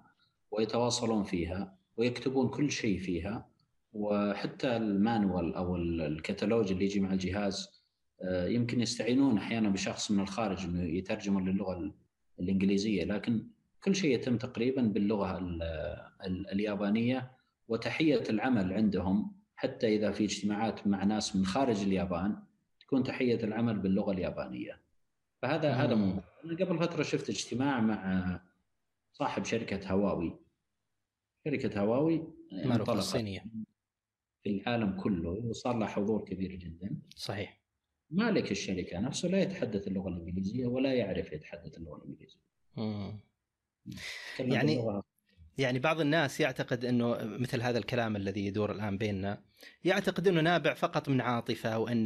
[0.50, 3.50] ويتواصلون فيها ويكتبون كل شيء فيها.
[3.92, 7.80] وحتى المانوال أو الكتالوج اللي يجي مع الجهاز
[8.22, 11.92] آه، يمكن يستعينون أحيانا بشخص من الخارج إنه يترجمون للغة
[12.40, 13.04] الإنجليزية.
[13.04, 13.46] لكن
[13.84, 15.58] كل شيء يتم تقريبا باللغة
[16.52, 17.30] اليابانية.
[17.70, 22.42] وتحية العمل عندهم حتى إذا في اجتماعات مع ناس من خارج اليابان
[22.80, 24.80] تكون تحية العمل باللغة اليابانية.
[25.42, 26.22] فهذا هذا ممكن.
[26.44, 28.40] قبل فترة شفت اجتماع مع
[29.12, 30.38] صاحب شركة هواوي.
[31.44, 33.44] شركة هواوي معروفة الصينية.
[34.42, 36.96] في العالم كله وصار لها حضور كبير جدا.
[37.16, 37.60] صحيح.
[38.10, 42.40] مالك الشركة نفسه لا يتحدث اللغة الإنجليزية ولا يعرف يتحدث اللغة الإنجليزية.
[44.38, 45.02] يعني
[45.60, 49.42] يعني بعض الناس يعتقد إنه مثل هذا الكلام الذي يدور الآن بيننا
[49.84, 52.04] يعتقد إنه نابع فقط من عاطفة وإن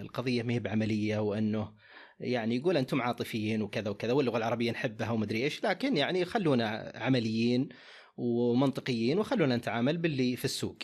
[0.00, 1.72] القضية ما هي بعملية وإنه
[2.20, 7.68] يعني يقول أنتم عاطفيين وكذا وكذا واللغة العربية نحبها ومدري إيش لكن يعني خلونا عمليين
[8.16, 10.78] ومنطقيين وخلونا نتعامل باللي في السوق.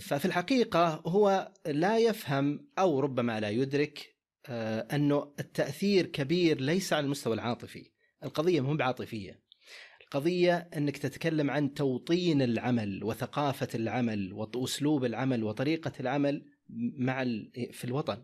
[0.00, 4.16] ففي الحقيقة هو لا يفهم أو ربما لا يدرك
[4.48, 7.90] آه، إنه التأثير كبير ليس على المستوى العاطفي،
[8.24, 9.45] القضية مو بعاطفية.
[10.06, 16.46] القضية إنك تتكلم عن توطين العمل وثقافة العمل وأسلوب العمل وطريقة العمل
[16.98, 17.24] مع
[17.72, 18.22] في الوطن.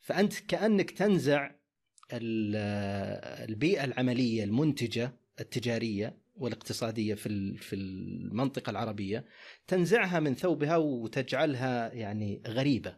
[0.00, 1.50] فأنت كأنك تنزع
[2.12, 9.24] البيئة العملية المنتجة التجارية والاقتصادية في في المنطقة العربية
[9.66, 12.96] تنزعها من ثوبها وتجعلها يعني غريبة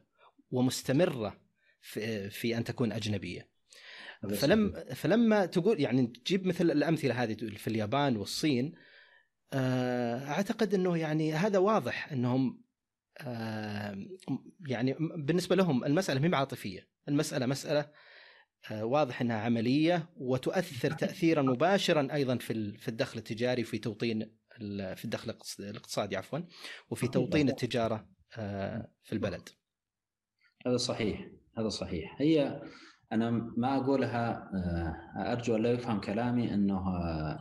[0.51, 1.41] ومستمرة
[1.81, 3.52] في, أن تكون أجنبية.
[4.29, 8.75] فلم فلما تقول يعني تجيب مثل الأمثلة هذه في اليابان والصين
[9.53, 12.63] آه، أعتقد إنه يعني هذا واضح إنهم
[13.19, 14.07] آه،
[14.67, 17.91] يعني بالنسبة لهم المسألة ما عاطفيه المسألة مسألة
[18.71, 24.37] آه، واضح إنها عملية وتؤثر تاثيرا مباشرا أيضا في في الدخل التجاري في توطين
[24.95, 26.39] في الدخل الاقتصادي عفوا
[26.91, 28.09] وفي توطين التجارة
[29.03, 29.49] في البلد.
[30.67, 32.17] هذا صحيح هذا صحيح.
[32.21, 32.63] هي
[33.12, 34.51] أنا ما أقولها
[35.33, 36.83] أرجو أن لا يفهم كلامي أنه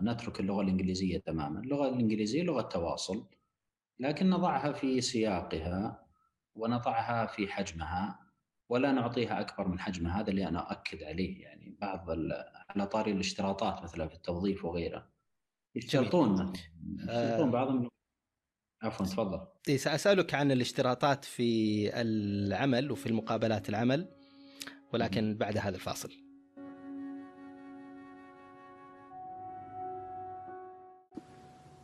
[0.02, 3.28] نترك اللغة الإنجليزية تماما، اللغة الإنجليزية لغة تواصل
[4.00, 6.06] لكن نضعها في سياقها
[6.56, 8.20] ونضعها في حجمها
[8.70, 11.42] ولا نعطيها أكبر من حجمها هذا اللي أنا أؤكد عليه.
[11.42, 12.10] يعني بعض
[12.70, 15.12] على طاري الاشتراطات مثلا في التوظيف وغيره
[15.76, 16.54] يشترطون
[17.00, 17.52] يشترطون آه.
[17.52, 17.90] بعضهم.
[18.84, 19.48] عفوا تفضل.
[19.70, 24.21] اي سأسألك عن الاشتراطات في العمل وفي المقابلات العمل.
[24.94, 26.10] ولكن بعد هذا الفاصل.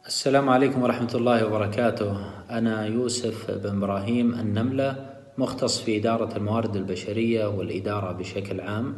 [0.07, 2.17] السلام عليكم ورحمة الله وبركاته.
[2.49, 8.95] أنا يوسف بن إبراهيم النملة مختص في إدارة الموارد البشرية والإدارة بشكل عام.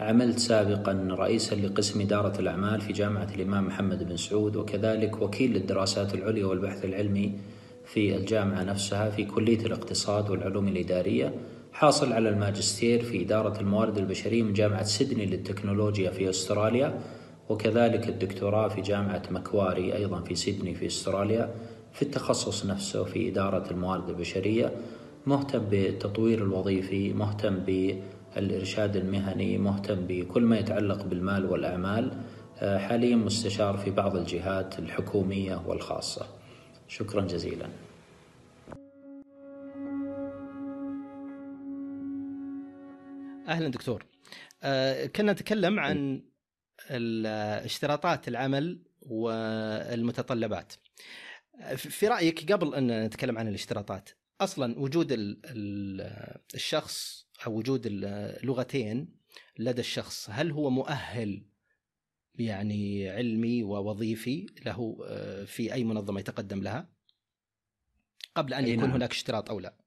[0.00, 6.14] عملت سابقا رئيسا لقسم إدارة الأعمال في جامعة الإمام محمد بن سعود وكذلك وكيل للدراسات
[6.14, 7.32] العليا والبحث العلمي
[7.84, 11.34] في الجامعة نفسها في كلية الاقتصاد والعلوم الإدارية.
[11.80, 17.00] حاصل على الماجستير في إدارة الموارد البشرية من جامعة سيدني للتكنولوجيا في أستراليا
[17.48, 21.54] وكذلك الدكتوراه في جامعة مكواري أيضا في سيدني في أستراليا
[21.92, 24.72] في التخصص نفسه في إدارة الموارد البشرية
[25.26, 32.12] مهتم بالتطوير الوظيفي مهتم بالإرشاد المهني مهتم بكل ما يتعلق بالمال والأعمال
[32.58, 36.26] آه، حاليا مستشار في بعض الجهات الحكومية والخاصة.
[36.88, 37.66] شكرا جزيلا.
[43.50, 44.06] أهلا دكتور.
[44.62, 46.22] آه، كنا نتكلم عن
[47.64, 50.72] اشتراطات العمل والمتطلبات.
[51.76, 54.10] في رأيك قبل أن نتكلم عن الاشتراطات
[54.40, 55.06] أصلا وجود
[56.54, 59.08] الشخص أو وجود اللغتين
[59.58, 61.42] لدى الشخص هل هو مؤهل
[62.34, 66.88] يعني علمي ووظيفي له آه، في أي منظمة يتقدم لها؟
[68.34, 68.92] قبل أن يكون نعم.
[68.92, 69.79] هناك اشتراط أو لا.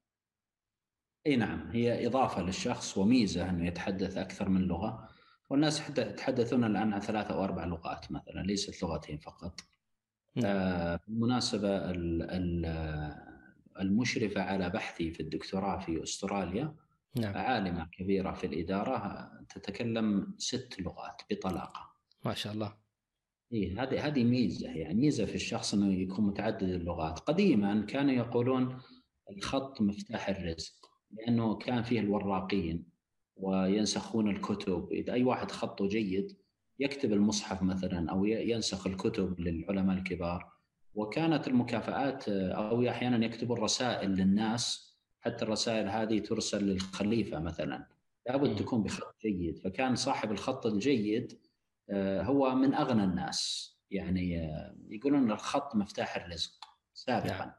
[1.26, 5.08] إي نعم هي إضافة للشخص وميزة أنه يتحدث أكثر من لغة
[5.50, 9.60] والناس يتحدثون الآن عن ثلاث أو أربع لغات مثلا ليست لغتين فقط.
[10.36, 10.56] نعم.
[10.56, 11.90] آه، بالمناسبة
[13.80, 16.74] المشرفة على بحثي في الدكتوراه في أستراليا
[17.16, 17.36] نعم.
[17.36, 21.94] عالمة كبيرة في الإدارة تتكلم ست لغات بطلاقة.
[22.24, 22.76] ما شاء الله.
[23.52, 28.80] إي هذه هذه ميزة يعني ميزة في الشخص إنه يكون متعدد اللغات، قديما كانوا يقولون
[29.30, 32.84] الخط مفتاح الرزق لأنه كان فيه الوراقين
[33.36, 34.88] وينسخون الكتب.
[34.92, 36.36] إذا أي واحد خطه جيد
[36.78, 40.52] يكتب المصحف مثلا أو ينسخ الكتب للعلماء الكبار.
[40.94, 44.94] وكانت المكافآت أو أحيانا يكتبون رسائل للناس.
[45.20, 47.86] حتى الرسائل هذه ترسل للخليفة مثلا.
[48.26, 49.58] لابد تكون بخط جيد.
[49.58, 51.38] فكان صاحب الخط الجيد
[51.90, 53.70] آه، هو من أغنى الناس.
[53.90, 57.54] يعني آه، يقولون الخط مفتاح الرزق سابقا.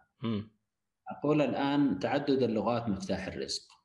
[1.09, 3.75] أقول الآن تعدد اللغات مفتاح الرزق.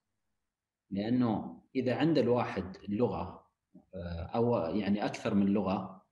[0.90, 3.40] لأنه إذا عند الواحد لغه
[3.94, 6.02] آه، أو يعني أكثر من لغة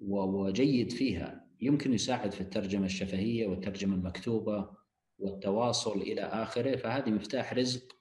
[0.00, 4.70] وجيد فيها يمكن يساعد في الترجمة الشفهية والترجمة المكتوبة
[5.18, 7.96] والتواصل إلى آخره فهذه مفتاح رزق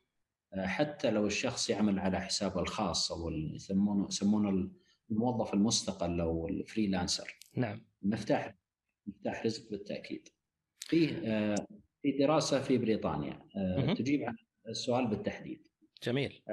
[0.53, 4.71] آه، حتى لو الشخص يعمل على حسابه الخاص أو يسمونه يسمونه
[5.11, 7.39] الموظف المستقل أو الفريلانسر.
[7.55, 7.85] نعم.
[8.01, 8.55] مفتاح
[9.07, 10.29] مفتاح رزق بالتأكيد.
[10.79, 11.55] فيه آه،
[12.01, 13.39] في دراسة في بريطانيا.
[13.97, 14.35] تجيب عن
[14.69, 15.67] السؤال بالتحديد.
[16.03, 16.43] جميل.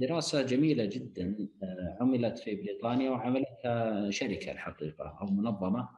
[0.00, 5.88] دراسة جميلة جدا آه، عملت في بريطانيا وعملتها شركة الحقيقة أو منظمة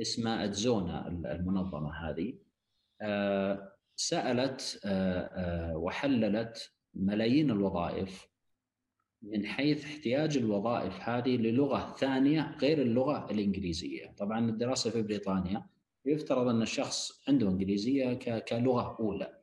[0.00, 2.34] اسمها أدزونا المنظمة هذه.
[3.00, 8.28] آه، سألت آه، وحللت ملايين الوظائف
[9.22, 14.14] من حيث احتياج الوظائف هذه للغة ثانية غير اللغة الإنجليزية.
[14.18, 15.66] طبعا الدراسة في بريطانيا
[16.12, 19.38] يفترض أن الشخص عنده إنجليزية كلغة أولى.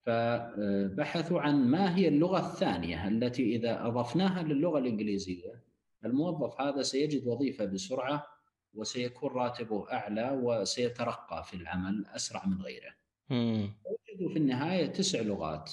[0.00, 5.62] فبحثوا عن ما هي اللغة الثانية التي إذا أضفناها للغة الإنجليزية
[6.04, 8.26] الموظف هذا سيجد وظيفة بسرعة
[8.74, 12.94] وسيكون راتبه أعلى وسيترقى في العمل أسرع من غيره.
[13.84, 15.72] وجدوا في النهاية تسع لغات.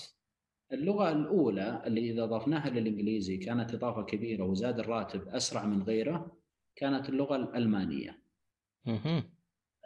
[0.71, 6.37] اللغة الأولى اللي إذا أضفناها للإنجليزي كانت إضافة كبيرة وزاد الراتب أسرع من غيره
[6.75, 8.19] كانت اللغة الألمانية.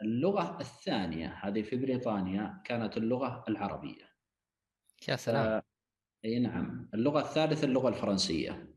[0.02, 4.14] اللغة الثانية هذه في بريطانيا كانت اللغة العربية.
[5.08, 5.46] يا سلام.
[5.46, 5.62] آه
[6.24, 6.88] أي نعم.
[6.94, 8.74] اللغة الثالثة اللغة الفرنسية.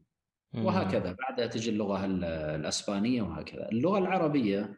[0.53, 1.11] وهكذا.
[1.11, 2.05] بعدها تجي اللغة
[2.55, 3.69] الأسبانية وهكذا.
[3.71, 4.77] اللغة العربية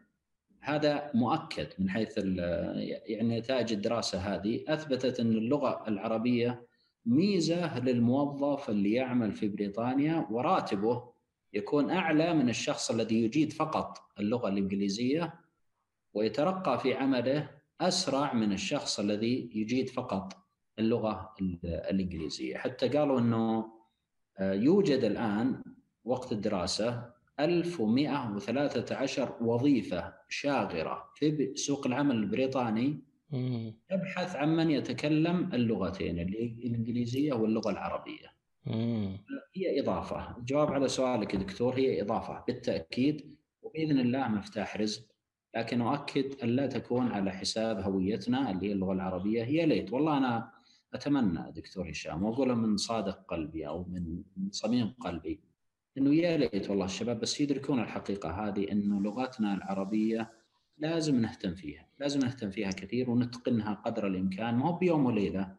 [0.61, 6.67] هذا مؤكد من حيث يعني نتائج الدراسة هذه أثبتت أن اللغة العربية
[7.05, 11.13] ميزة للموظف اللي يعمل في بريطانيا وراتبه
[11.53, 15.38] يكون أعلى من الشخص الذي يجيد فقط اللغة الإنجليزية
[16.13, 17.49] ويترقى في عمله
[17.81, 20.33] أسرع من الشخص الذي يجيد فقط
[20.79, 22.57] اللغة الإنجليزية.
[22.57, 23.65] حتى قالوا إنه
[24.39, 25.63] آه، يوجد الآن
[26.05, 32.99] وقت الدراسة 1113 وظيفة شاغرة في سوق العمل البريطاني
[33.89, 38.27] تبحث عن من يتكلم اللغتين الإنجليزية واللغة العربية.
[39.55, 45.08] هي إضافة، الجواب على سؤالك يا دكتور هي إضافة بالتأكيد وبإذن الله مفتاح رزق
[45.55, 49.93] لكن أؤكد أن لا تكون على حساب هويتنا اللي هي اللغة العربية هي ليت.
[49.93, 50.51] والله أنا
[50.93, 55.39] أتمنى دكتور هشام واقولها من صادق قلبي أو من صميم قلبي
[55.97, 60.31] إنه يا ليت والله الشباب بس يدركون الحقيقة هذه إنه لغتنا العربية
[60.77, 65.55] لازم نهتم فيها، لازم نهتم فيها كثير ونتقنها قدر الإمكان، ما هو بيوم وليلة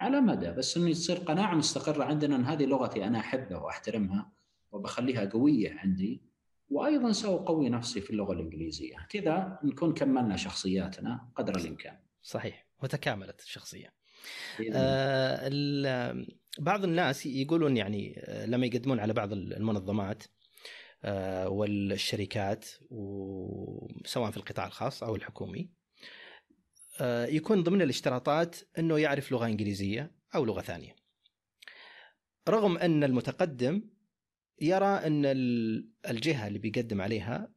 [0.00, 4.32] على مدى بس إنه تصير قناعة مستقرة عندنا إن هذه لغتي أنا أحبها وأحترمها
[4.72, 6.22] وبخليها قوية عندي
[6.72, 8.96] وأيضا ساقوي نفسي في اللغة الإنجليزية.
[9.08, 11.98] كذا نكون كملنا شخصياتنا قدر الإمكان.
[12.22, 12.66] صحيح.
[12.82, 13.94] وتكاملت الشخصية.
[14.74, 16.24] آه
[16.58, 20.22] بعض الناس يقولون يعني آه، لما يقدمون على بعض المنظمات
[21.04, 22.64] آه والشركات
[24.04, 25.70] سواء في القطاع الخاص أو الحكومي
[27.00, 30.96] آه يكون ضمن الاشتراطات إنه يعرف لغة إنجليزية أو لغة ثانية.
[32.48, 33.82] رغم أن المتقدم
[34.62, 35.24] يرى أن
[36.10, 37.52] الجهة اللي بيقدم عليها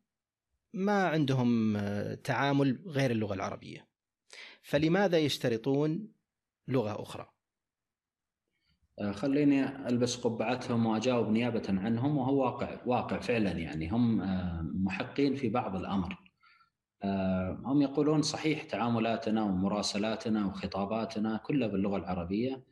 [0.73, 3.87] ما عندهم آه، تعامل غير اللغة العربية.
[4.61, 6.11] فلماذا يشترطون
[6.67, 7.29] لغة أخرى؟
[8.99, 13.89] آه، خليني ألبس قبعتهم وأجاوب نيابة عنهم وهو واقع واقع فعلا يعني.
[13.89, 16.25] هم آه، محقين في بعض الأمر.
[17.65, 22.63] هم يقولون صحيح تعاملاتنا ومراسلاتنا وخطاباتنا كلها باللغة العربية.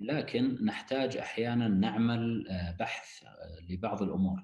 [0.00, 4.42] لكن نحتاج أحيانا نعمل آه، بحث آه، لبعض الأمور.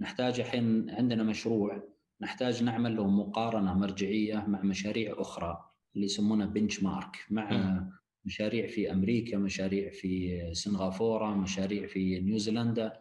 [0.00, 1.82] نحتاج الحين عندنا مشروع
[2.20, 7.90] نحتاج نعمل له مقارنة مرجعية مع مشاريع أخرى اللي يسمونها بنش مارك مع م.
[8.24, 12.92] مشاريع في أمريكا مشاريع في سنغافورة مشاريع في نيوزيلندا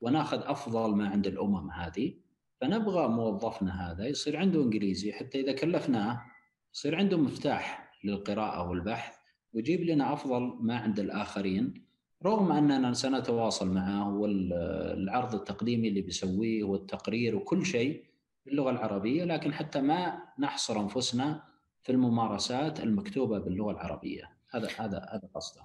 [0.00, 2.14] وناخذ أفضل ما عند الأمم هذه.
[2.60, 6.22] فنبغى موظفنا هذا يصير عنده إنجليزي حتى إذا كلفناه
[6.74, 9.16] يصير عنده مفتاح للقراءة والبحث.
[9.54, 11.84] ويجيب لنا أفضل ما عند الآخرين
[12.24, 18.04] رغم أننا سنتواصل معه والعرض التقديمي اللي بيسويه والتقرير وكل شيء
[18.46, 21.42] باللغة العربية لكن حتى ما نحصر أنفسنا
[21.82, 24.30] في الممارسات المكتوبة باللغة العربية.
[24.50, 25.62] هذا هذا هذا قصده.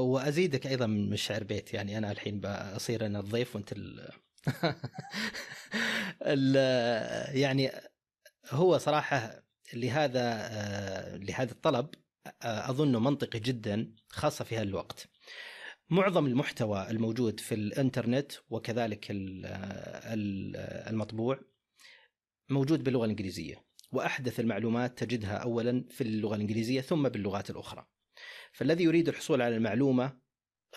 [0.00, 1.74] وأزيدك أيضا من الشعر بيت.
[1.74, 2.40] يعني أنا الحين
[2.74, 4.08] بصير أنا الضيف وأنت ال...
[6.22, 6.56] ال...
[7.36, 7.70] يعني
[8.50, 9.44] هو صراحة
[9.74, 10.48] لهذا
[11.18, 11.86] لهذا الطلب
[12.42, 15.08] أظنه منطقي جدا خاصة في هالوقت.
[15.90, 19.06] معظم المحتوى الموجود في الإنترنت وكذلك
[20.90, 21.40] المطبوع
[22.48, 27.86] موجود باللغة الإنجليزية وأحدث المعلومات تجدها اولا في اللغة الإنجليزية ثم باللغات الأخرى.
[28.52, 30.24] فالذي يريد الحصول على المعلومة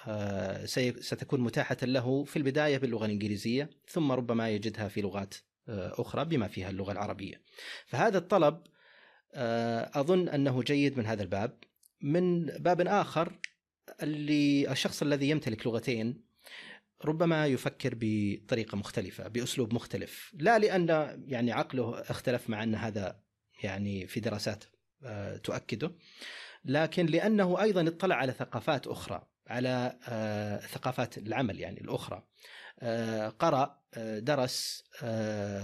[0.07, 5.35] آه، ستكون متاحة له في البداية باللغة الإنجليزية ثم ربما يجدها في لغات
[5.69, 7.41] آه، أخرى بما فيها اللغة العربية.
[7.85, 8.63] فهذا الطلب
[9.33, 11.57] آه، أظن أنه جيد من هذا الباب.
[12.01, 13.39] من باب آخر
[14.03, 16.23] اللي الشخص الذي يمتلك لغتين
[17.05, 20.33] ربما يفكر بطريقة مختلفة بأسلوب مختلف.
[20.33, 20.87] لا لأن
[21.27, 23.19] يعني عقله اختلف مع أن هذا
[23.63, 24.63] يعني في دراسات
[25.03, 25.91] آه، تؤكده.
[26.65, 32.23] لكن لأنه أيضا اطلع على ثقافات أخرى على آه، ثقافات العمل يعني الأخرى.
[33.39, 33.81] قرأ
[34.19, 34.83] درس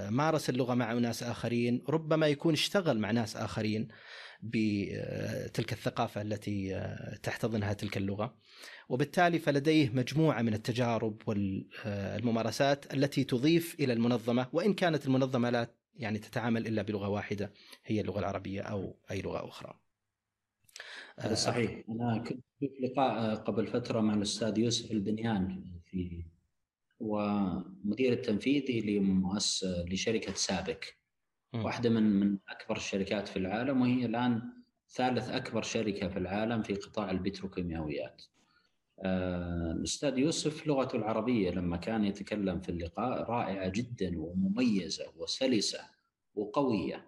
[0.10, 3.88] مارس اللغة مع ناس آخرين ربما يكون اشتغل مع ناس آخرين
[4.42, 6.88] بتلك الثقافة التي
[7.24, 8.38] تحتضنها تلك اللغة.
[8.90, 16.20] وبالتالي فلديه مجموعة من التجارب والممارسات التي تضيف إلى المنظمة وإن كانت المنظمة لا يعني
[16.20, 17.54] تتعامل إلا بلغة واحدة
[17.86, 19.80] هي اللغة العربية أو أي لغة أخرى.
[21.20, 21.84] هذا صحيح.
[21.90, 26.26] أنا كنت في لقاء قبل فترة مع الأستاذ يوسف البنيان في
[27.04, 30.98] ومدير التنفيذي لمؤسس لشركه سابك
[31.54, 34.42] واحدة من من أكبر الشركات في العالم وهي الآن
[34.90, 38.24] ثالث أكبر شركة في العالم في قطاع البتروكيماويات.
[39.00, 45.80] آه، الأستاذ يوسف لغته العربية لما كان يتكلم في اللقاء رائعة جدا ومميزة وسلسة
[46.36, 47.06] وقوية.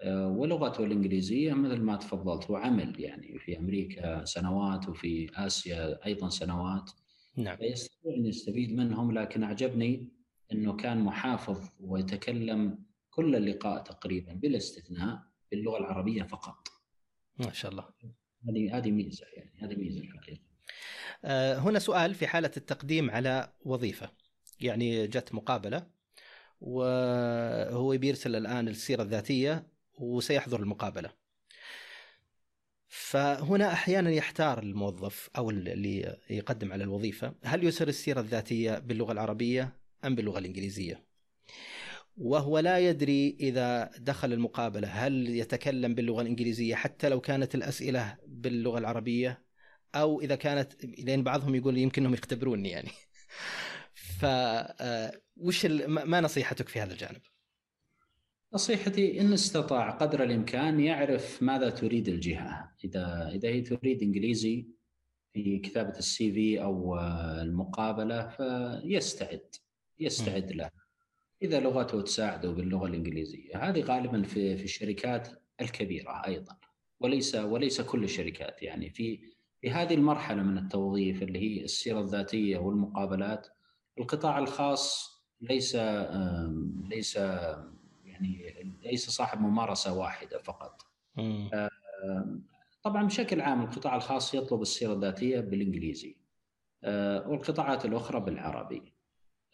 [0.00, 6.90] آه، ولغته الإنجليزية مثل ما تفضلت وعمل يعني في أمريكا سنوات وفي آسيا أيضا سنوات
[7.36, 10.08] نعم فيستطيع أن يستفيد منهم لكن أعجبني
[10.52, 16.68] أنه كان محافظ ويتكلم كل اللقاء تقريبا بلا استثناء باللغة العربية فقط.
[17.38, 17.84] ما شاء الله.
[18.48, 20.40] هذه هذه ميزة يعني هذه ميزة الحقيقة.
[21.24, 24.10] آه هنا سؤال في حالة التقديم على وظيفة
[24.60, 25.86] يعني جت مقابلة
[26.60, 29.66] وهو بيرسل الآن السيرة الذاتية
[29.98, 31.19] وسيحضر المقابلة.
[32.92, 39.76] فهنا أحيانا يحتار الموظف أو اللي يقدم على الوظيفة هل يسر السيرة الذاتية باللغة العربية
[40.04, 41.04] أم باللغة الإنجليزية؟
[42.16, 48.78] وهو لا يدري إذا دخل المقابلة هل يتكلم باللغة الإنجليزية حتى لو كانت الأسئلة باللغة
[48.78, 49.44] العربية
[49.94, 52.90] أو إذا كانت لأن بعضهم يقول يمكن إنهم يختبروني يعني.
[54.20, 57.20] ف آه، وش ما نصيحتك في هذا الجانب؟
[58.52, 64.66] نصيحتي إن استطاع قدر الإمكان يعرف ماذا تريد الجهة، إذا إذا هي تريد إنجليزي
[65.32, 66.98] في كتابة السي في أو
[67.42, 69.54] المقابلة فيستعد
[69.98, 70.70] يستعد له.
[71.42, 75.28] إذا لغته تساعده باللغة الإنجليزية، هذه غالبا في في الشركات
[75.60, 76.56] الكبيرة أيضا.
[77.00, 78.62] وليس وليس كل الشركات.
[78.62, 79.20] يعني في
[79.60, 83.46] في هذه المرحلة من التوظيف اللي هي السيرة الذاتية والمقابلات
[83.98, 85.76] القطاع الخاص ليس
[86.90, 87.18] ليس
[88.24, 90.82] يعني ليس صاحب ممارسة واحدة فقط.
[92.82, 96.16] طبعا بشكل عام القطاع الخاص يطلب السيرة الذاتية بالإنجليزي
[96.84, 98.92] آه، والقطاعات الأخرى بالعربي.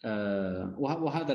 [0.05, 1.33] آه، وهذا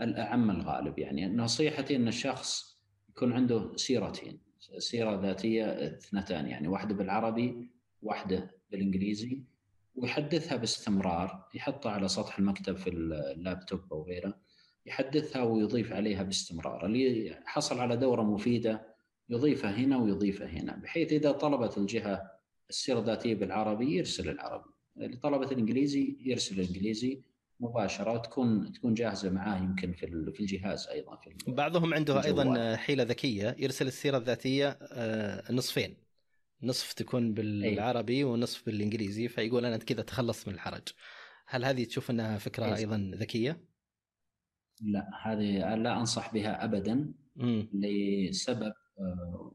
[0.00, 4.40] الأعم الغالب يعني نصيحتي إن الشخص يكون عنده سيرتين
[4.78, 7.70] سيرة ذاتية اثنتان يعني واحدة بالعربي
[8.02, 9.42] واحدة بالإنجليزي
[9.94, 14.34] ويحدثها باستمرار يحطها على سطح المكتب في اللابتوب أو غيره
[14.86, 16.86] يحدثها ويضيف عليها باستمرار.
[16.86, 18.90] اللي حصل على دورة مفيدة
[19.28, 22.30] يضيفها هنا ويضيفها هنا بحيث إذا طلبت الجهة
[22.70, 27.22] السيره الذاتية بالعربي يرسل العربي اللي طلبت الإنجليزي يرسل الإنجليزي
[27.60, 33.02] مباشرة تكون تكون جاهزة معاه يمكن في في الجهاز أيضا في بعضهم عنده أيضا حيلة
[33.02, 35.96] ذكية يرسل السيرة الذاتية آه، نصفين.
[36.62, 40.88] نصف تكون بالعربي ونصف بالإنجليزي فيقول أنا كذا تخلص من الحرج.
[41.46, 42.76] هل هذه تشوف أنها فكرة أي.
[42.76, 43.69] أيضا ذكية؟
[44.80, 47.62] لا هذه لا أنصح بها ابدا م.
[47.72, 49.52] لسبب آه،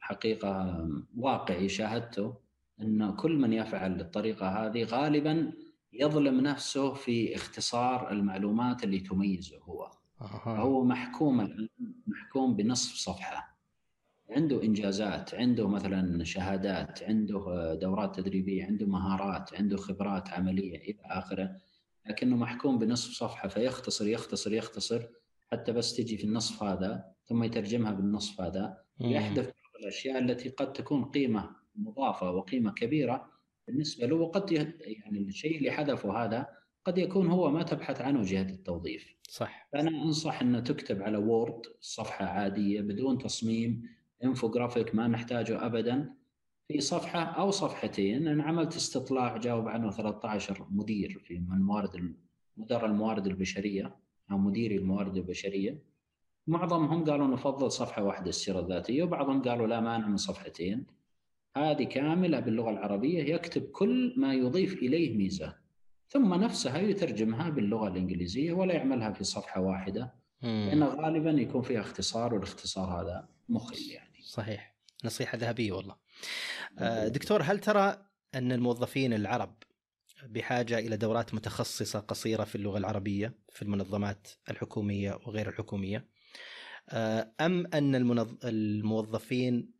[0.00, 2.34] حقيقة واقعي شاهدته
[2.80, 5.52] إن كل من يفعل الطريقة هذه غالبا
[5.92, 10.56] يظلم نفسه في اختصار المعلومات اللي تميزه هو أه.
[10.58, 11.68] هو محكوم
[12.06, 13.58] محكوم بنصف صفحة
[14.30, 21.56] عنده إنجازات عنده مثلا شهادات عنده دورات تدريبية عنده مهارات عنده خبرات عملية إلى آخره
[22.08, 25.02] لكنه محكوم بنصف صفحة فيختصر يختصر يختصر
[25.52, 31.04] حتى بس تجي في النصف هذا ثم يترجمها بالنصف هذا ويحذف الأشياء التي قد تكون
[31.04, 33.32] قيمة مضافة وقيمة كبيرة
[33.66, 36.46] بالنسبة له وقد يعني الشيء اللي حذفه هذا
[36.84, 39.14] قد يكون هو ما تبحث عنه جهة التوظيف.
[39.28, 39.68] صح.
[39.72, 43.82] فأنا أنصح انه تكتب على Word صفحة عادية بدون تصميم
[44.24, 46.14] انفوجرافيك ما نحتاجه ابدا
[46.68, 52.14] في صفحة أو صفحتين أنا عملت استطلاع جاوب عنه 13 مدير في من موارد
[52.56, 53.96] مدراء الموارد البشرية
[54.30, 55.82] أو مديري الموارد البشرية.
[56.46, 60.86] معظمهم قالوا نفضل صفحة واحدة السيرة الذاتية وبعضهم قالوا لا مانع من صفحتين.
[61.56, 65.56] هذه كاملة باللغة العربية يكتب كل ما يضيف إليه ميزة
[66.08, 70.14] ثم نفسها يترجمها باللغة الإنجليزية ولا يعملها في صفحة واحدة.
[70.42, 74.22] لأن غالبا يكون فيها اختصار والاختصار هذا مخل يعني.
[74.22, 74.74] صحيح.
[75.04, 75.96] نصيحة ذهبية والله.
[77.08, 79.62] دكتور هل ترى أن الموظفين العرب
[80.26, 86.08] بحاجة إلى دورات متخصصة قصيرة في اللغة العربية في المنظمات الحكومية وغير الحكومية؟
[86.88, 87.94] آه، أم أن
[88.44, 89.72] الموظفين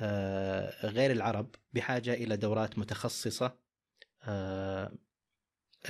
[0.00, 3.62] آه، غير العرب بحاجة إلى دورات متخصصة؟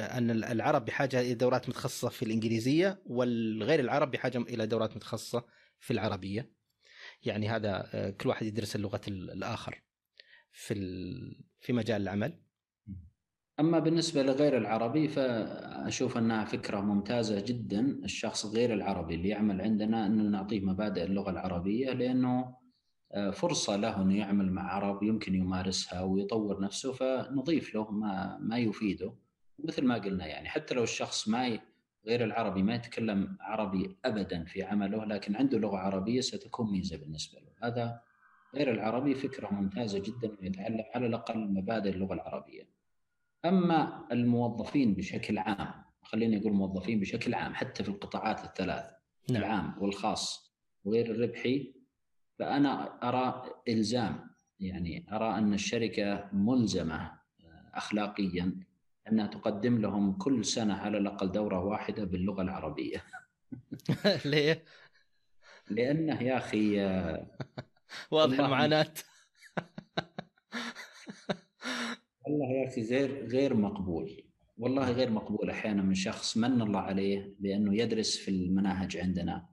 [0.00, 5.44] أن العرب بحاجة إلى دورات متخصصة في الإنجليزية والغير العرب بحاجة إلى دورات متخصصة
[5.80, 6.50] في العربية؟
[7.22, 9.82] يعني هذا آه، كل واحد يدرس اللغة الآخر.
[10.52, 10.74] في
[11.60, 12.38] في مجال العمل.
[13.60, 17.80] أما بالنسبة لغير العربي فأشوف أنها فكرة ممتازة جدا.
[17.80, 22.56] الشخص غير العربي اللي يعمل عندنا انه نعطيه مبادئ اللغة العربية لأنه
[23.12, 28.58] آه، فرصة له أنه يعمل مع عرب يمكن يمارسها ويطور نفسه فنضيف له ما ما
[28.58, 29.14] يفيده.
[29.58, 31.58] مثل ما قلنا يعني حتى لو الشخص ما
[32.06, 37.40] غير العربي ما يتكلم عربي ابدا في عمله لكن عنده لغة عربية ستكون ميزة بالنسبة
[37.40, 37.68] له.
[37.68, 38.00] هذا
[38.54, 42.68] غير العربي فكرة ممتازة جدا ويتعلم على الأقل مبادئ اللغة العربية
[43.44, 48.84] أما الموظفين بشكل عام خليني أقول موظفين بشكل عام حتى في القطاعات الثلاث
[49.30, 49.42] نعم.
[49.42, 51.74] العام والخاص وغير الربحي
[52.38, 54.30] فأنا أرى إلزام
[54.60, 57.12] يعني أرى أن الشركة ملزمة
[57.74, 58.60] اخلاقيا
[59.08, 63.04] أنها تقدم لهم كل سنة على الأقل دورة واحدة باللغة العربية.
[64.24, 64.64] ليه؟
[65.70, 66.80] لأنه يا أخي
[68.10, 68.92] واضح المعاناه
[72.26, 74.22] والله يا أخي غير غير مقبول.
[74.56, 79.48] والله غير مقبول أحيانا من شخص من الله عليه بأنه يدرس في المناهج عندنا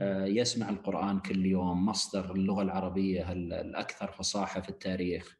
[0.00, 5.36] آه، يسمع القرآن كل يوم مصدر اللغة العربية الأكثر فصاحة في التاريخ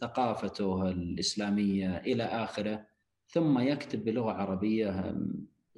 [0.00, 2.86] ثقافته الإسلامية إلى آخره
[3.26, 5.14] ثم يكتب بلغة عربية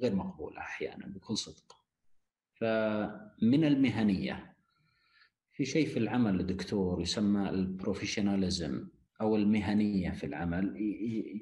[0.01, 1.75] غير مقبولة أحيانا بكل صدق.
[2.59, 4.56] فمن المهنية
[5.57, 8.87] في شيء في العمل دكتور يسمى البروفيشناليزم
[9.21, 10.75] أو المهنية في العمل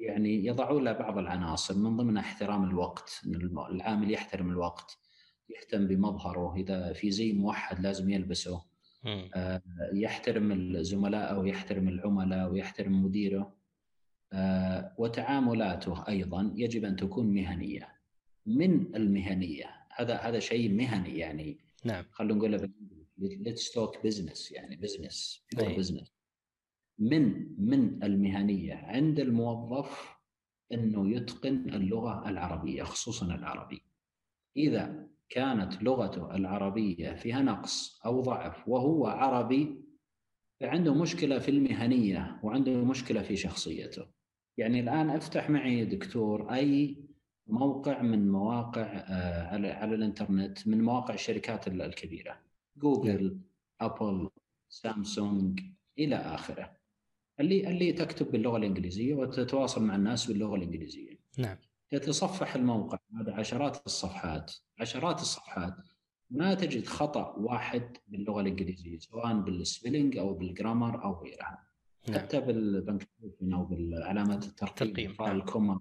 [0.00, 3.22] يعني يضعوا له بعض العناصر من ضمنها احترام الوقت
[3.70, 4.98] العامل يحترم الوقت
[5.48, 8.64] يهتم بمظهره إذا في زي موحد لازم يلبسه
[9.34, 9.62] آه،
[9.94, 13.56] يحترم الزملاء ويحترم العملاء ويحترم مديره
[14.32, 17.88] آه، وتعاملاته أيضا يجب أن تكون مهنية.
[18.46, 21.58] من المهنية؟ هذا هذا شيء مهني يعني.
[21.84, 22.04] نعم.
[22.12, 22.70] خلينا نقول
[23.18, 26.16] let's talk business يعني business business
[26.98, 30.16] من من المهنية عند الموظف
[30.72, 33.82] إنه يتقن اللغة العربية خصوصا العربي.
[34.56, 39.84] إذا كانت لغته العربية فيها نقص أو ضعف وهو عربي
[40.60, 44.06] فعنده مشكلة في المهنية وعنده مشكلة في شخصيته.
[44.58, 46.96] يعني الآن افتح معي دكتور أي
[47.46, 52.45] موقع من مواقع آه، على الإنترنت من مواقع الشركات الكبيرة
[52.76, 53.40] جوجل
[53.80, 54.30] أبل
[54.68, 55.60] سامسونج
[55.98, 56.76] إلى آخره.
[57.40, 61.18] اللي اللي تكتب باللغة الإنجليزية وتتواصل مع الناس باللغة الإنجليزية.
[61.38, 61.56] نعم.
[61.90, 65.74] تتصفح الموقع هذا عشرات الصفحات عشرات الصفحات.
[66.30, 71.66] ما تجد خطأ واحد باللغة الإنجليزية سواء بال spelling أو بال grammar أو غيرها.
[72.08, 72.18] نعم.
[72.18, 75.36] حتى بال punctuation أو بالعلامات الترقيم نعم.
[75.36, 75.80] ال comma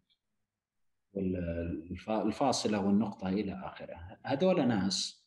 [2.09, 4.17] الفاصلة والنقطة إلى آخره.
[4.23, 5.24] هذول ناس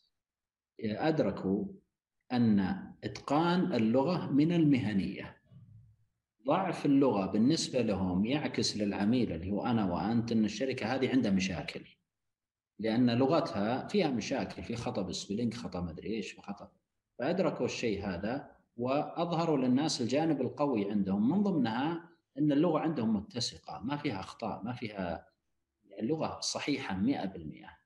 [0.81, 1.65] أدركوا
[2.33, 2.61] أن
[3.05, 5.37] إتقان اللغة من المهنية.
[6.47, 11.85] ضعف اللغة بالنسبة لهم يعكس للعميل اللي هو أنا وأنت إن الشركة هذه عندها مشاكل.
[12.79, 16.73] لأن لغتها فيها مشاكل في خطأ بالسبيلينج خطأ مدري إيش خطأ.
[17.19, 22.09] فأدركوا الشيء هذا وأظهروا للناس الجانب القوي عندهم من ضمنها
[22.39, 25.29] إن اللغة عندهم متسقة ما فيها أخطاء ما فيها
[25.99, 27.79] اللغة صحيحة 100%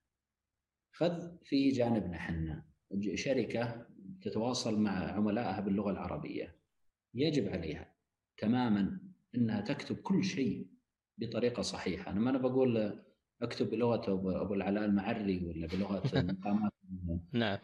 [0.92, 2.71] خذ في جانبنا إحنا.
[3.14, 3.86] شركة
[4.22, 6.56] تتواصل مع عملائها باللغة العربية.
[7.14, 7.92] يجب عليها
[8.38, 8.98] تماما
[9.34, 10.66] إنها تكتب كل شيء
[11.18, 12.10] بطريقة صحيحة.
[12.10, 13.02] أنا ما أنا بقول
[13.42, 14.12] أكتب بلغة
[14.42, 16.72] ابو العلاء المعري ولا بلغة مقامات
[17.32, 17.58] نعم.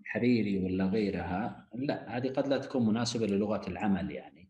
[0.00, 1.68] الحريري ولا غيرها.
[1.74, 4.48] لا هذه قد لا تكون مناسبة للغة العمل يعني.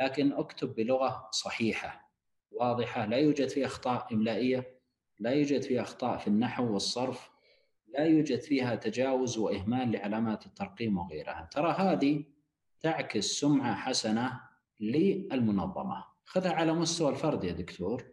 [0.00, 2.12] لكن أكتب بلغة صحيحة
[2.50, 4.76] واضحة لا يوجد فيها أخطاء إملائية
[5.20, 7.30] لا يوجد فيها أخطاء في النحو والصرف
[7.98, 11.48] لا يوجد فيها تجاوز وإهمال لعلامات الترقيم وغيرها.
[11.52, 12.24] ترى هذه
[12.80, 14.40] تعكس سمعة حسنة
[14.80, 16.04] للمنظمة.
[16.24, 18.04] خذها على مستوى الفرد يا دكتور.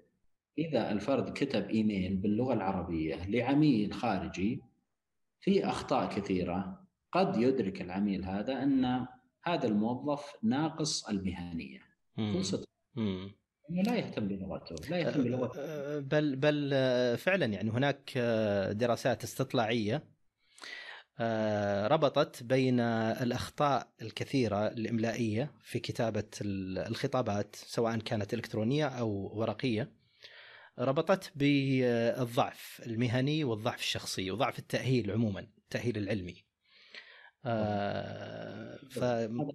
[0.58, 4.62] إذا الفرد كتب إيميل باللغة العربية لعميل خارجي
[5.40, 9.08] في أخطاء كثيرة قد يدرك العميل هذا أن
[9.44, 11.82] هذا الموظف ناقص المهنية.
[13.70, 16.72] فرصة لا يهتم بلغته لا يهتم بلغته بل بل
[17.18, 18.18] فعلا يعني هناك
[18.72, 20.03] دراسات استطلاعية
[21.88, 29.91] ربطت بين الأخطاء الكثيرة الإملائية في كتابة الخطابات سواء كانت إلكترونية أو ورقية
[30.80, 36.36] ربطت بالضعف المهني والضعف الشخصي وضعف التأهيل عموما التأهيل العلمي
[37.45, 38.97] آه ف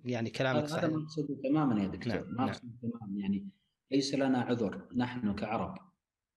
[0.05, 2.47] يعني كلامك صحيح هذا مقصود تماما يا دكتور نعم.
[2.47, 2.55] نعم.
[2.83, 3.49] تماما يعني
[3.91, 4.89] ليس لنا عذر.
[4.97, 5.79] نحن كعرب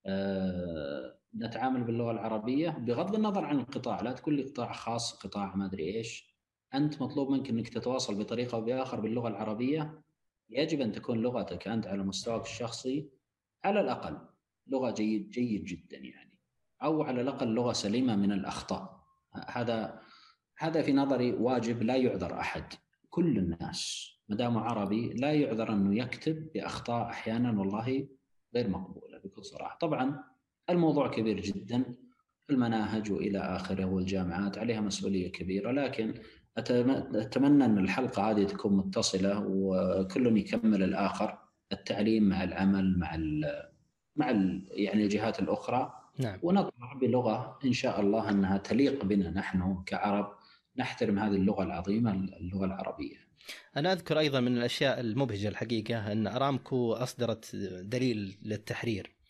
[0.06, 4.02] آه نتعامل باللغة العربية بغض النظر عن القطاع.
[4.02, 6.38] لا تقول لي قطاع خاص قطاع ما أدري إيش.
[6.74, 10.02] أنت مطلوب منك إنك تتواصل بطريقة أو بآخر باللغة العربية.
[10.50, 13.10] يجب أن تكون لغتك أنت على مستواك الشخصي
[13.64, 14.18] على الأقل.
[14.68, 16.38] لغة جيد جيد جدا يعني.
[16.84, 19.02] أو على الأقل لغة سليمة من الأخطاء.
[19.48, 20.02] هذا
[20.58, 22.74] هذا في نظري واجب لا يعذر أحد.
[23.12, 28.08] كل الناس ما دام عربي لا يعذر أنه يكتب بأخطاء أحيانا والله
[28.56, 30.24] غير مقبولة بكل صراحة طبعا
[30.70, 31.84] الموضوع كبير جدا
[32.50, 36.14] المناهج وإلى آخره والجامعات عليها مسؤولية كبيرة لكن
[36.58, 41.38] أتمنى أن الحلقة هذه تكون متصلة وكل يكمل الآخر
[41.72, 43.64] التعليم مع العمل مع ال
[44.16, 46.40] مع ال يعني الجهات الأخرى نعم.
[46.44, 50.34] ونطلع بلغة إن شاء الله أنها تليق بنا نحن كعرب
[50.78, 53.18] نحترم هذه اللغة العظيمة اللغة العربية.
[53.78, 59.22] أنا أذكر أيضا من الأشياء المبهجة الحقيقة أن أرامكو أصدرت دليل للتحرير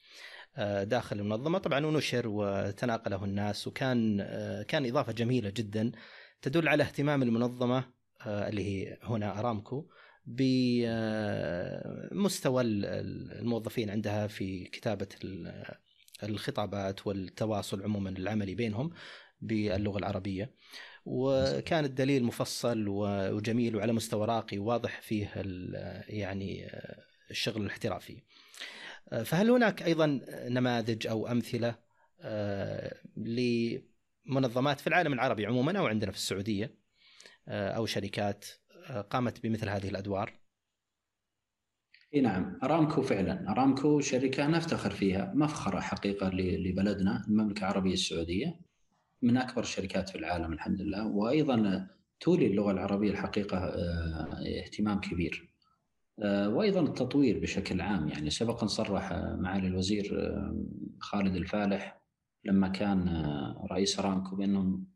[0.57, 5.91] آه، داخل المنظمة طبعا ونشر وتناقله الناس وكان آه، كان إضافة جميلة جدا
[6.41, 7.83] تدل على اهتمام المنظمة
[8.25, 9.89] آه، اللي هي هنا أرامكو
[10.25, 10.91] بمستوى
[12.63, 15.07] الموظفين عندها في كتابة
[16.23, 18.91] الخطابات والتواصل عموما العملي بينهم
[19.41, 20.55] باللغة العربية
[21.05, 25.31] وكان الدليل مفصل وجميل وعلى مستوى راقي واضح فيه
[26.07, 26.71] يعني
[27.31, 28.21] الشغل الاحترافي.
[29.25, 31.75] فهل هناك أيضا نماذج أو أمثلة
[32.23, 36.75] آه، لمنظمات في العالم العربي عموما أو عندنا في السعودية
[37.47, 38.45] آه، أو شركات
[38.89, 40.33] آه، قامت بمثل هذه الأدوار؟
[42.15, 48.59] إي نعم أرامكو فعلا أرامكو شركة نفتخر فيها مفخرة حقيقة لبلدنا المملكة العربية السعودية
[49.21, 51.87] من أكبر الشركات في العالم الحمد لله وأيضا
[52.19, 53.57] تولي اللغة العربية الحقيقة
[54.63, 55.51] اهتمام كبير.
[56.19, 60.65] آه، وأيضا التطوير بشكل عام يعني سبق ان صرح معالي الوزير آه،
[60.99, 62.01] خالد الفالح
[62.45, 64.87] لما كان آه، رئيس ارامكو بأنهم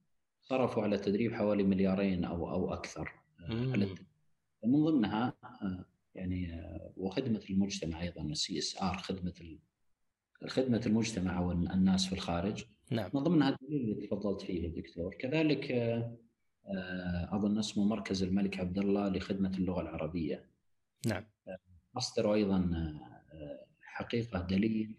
[0.42, 3.12] صرفوا على التدريب حوالي مليارين أو أو أكثر
[4.66, 5.34] من ضمنها
[6.16, 6.62] يعني
[6.98, 9.58] وخدمة المجتمع أيضا ال CSR خدمة
[10.48, 12.66] خدمة المجتمع أو الناس في الخارج.
[12.92, 13.10] نعم.
[13.14, 15.16] من ضمنها الدليل اللي تفضلت فيه الدكتور.
[15.20, 15.72] كذلك
[17.32, 20.46] أظن اسمه مركز الملك عبد الله لخدمة اللغة العربية.
[21.08, 21.24] نعم.
[21.98, 22.72] اصدر أيضا
[23.82, 24.96] حقيقة دليل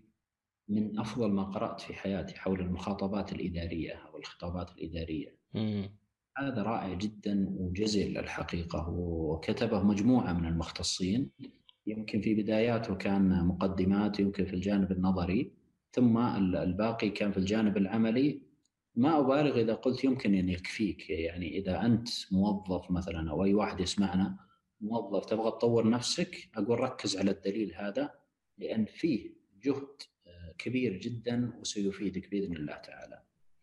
[0.69, 5.37] من أفضل ما قرأت في حياتي حول المخاطبات الإدارية أو الخطابات الإدارية.
[5.55, 5.91] مم.
[6.39, 11.31] هذا رائع جدا وجزل الحقيقة وكتبه مجموعة من المختصين
[11.87, 15.53] يمكن في بداياته كان مقدمات يمكن في الجانب النظري.
[15.93, 16.19] ثم
[16.57, 18.43] الباقي كان في الجانب العملي.
[18.95, 23.81] ما أبالغ إذا قلت يمكن أن يكفيك يعني إذا أنت موظف مثلا أو أي واحد
[23.81, 24.37] يسمعنا
[24.81, 28.11] موظف تبغى تطور نفسك أقول ركز على الدليل هذا
[28.59, 29.87] لأن فيه جهد
[30.59, 33.23] كبير جدا وسيفيدك بإذن الله تعالى.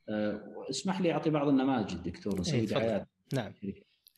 [0.09, 3.53] أه، اسمح لي أعطي بعض النماذج دكتور نسوي إيه دعايات نعم.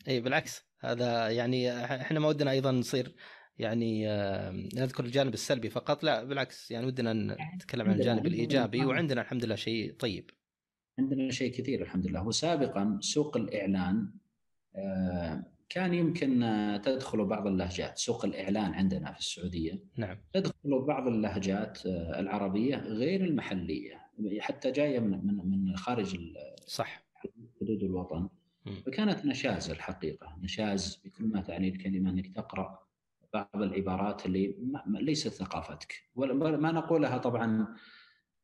[0.07, 3.15] اي بالعكس هذا يعني إحنا ما ودنا أيضا نصير
[3.59, 6.03] يعني آه، نذكر الجانب السلبي فقط.
[6.03, 7.13] لا بالعكس يعني ودنا
[7.55, 10.29] نتكلم عن الجانب الإيجابي وعندنا الحمد لله شيء طيب.
[10.99, 12.27] عندنا شيء كثير الحمد لله.
[12.27, 14.11] وسابقا سوق الإعلان
[14.75, 17.97] أه كان يمكن آه، تدخل بعض اللهجات.
[17.97, 20.17] سوق الإعلان عندنا في السعودية نعم.
[20.33, 24.05] تدخل بعض اللهجات آه، العربية غير المحلية
[24.39, 26.19] حتى جاية من من من خارج
[26.67, 27.05] صح.
[27.61, 28.29] حدود الوطن.
[28.85, 30.37] فكانت نشاز الحقيقة.
[30.41, 32.84] نشاز بكل ما تعني الكلمة أنك تقرأ
[33.35, 34.55] بعض العبارات اللي
[34.87, 35.93] ليست ثقافتك.
[36.15, 37.67] ما نقولها طبعا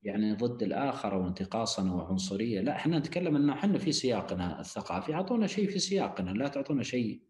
[0.03, 5.13] يعني ضد الآخر أو انتقاصا أو عنصرية، لا إحنا نتكلم إنه إحنا في سياقنا الثقافي،
[5.13, 7.21] أعطونا شيء في سياقنا، لا تعطونا شيء.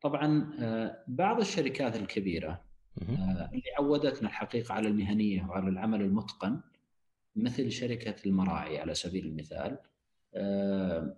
[0.00, 2.64] طبعا آه، بعض الشركات الكبيرة
[3.02, 6.60] آه، اللي عودتنا الحقيقة على المهنية وعلى العمل المتقن
[7.36, 9.78] مثل شركة المراعي على سبيل المثال
[10.34, 11.16] آه،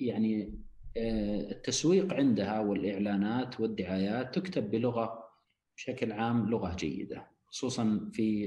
[0.00, 0.58] يعني
[1.50, 5.26] التسويق عندها والإعلانات والدعايات تكتب بلغة
[5.76, 8.46] بشكل عام لغة جيدة خصوصا في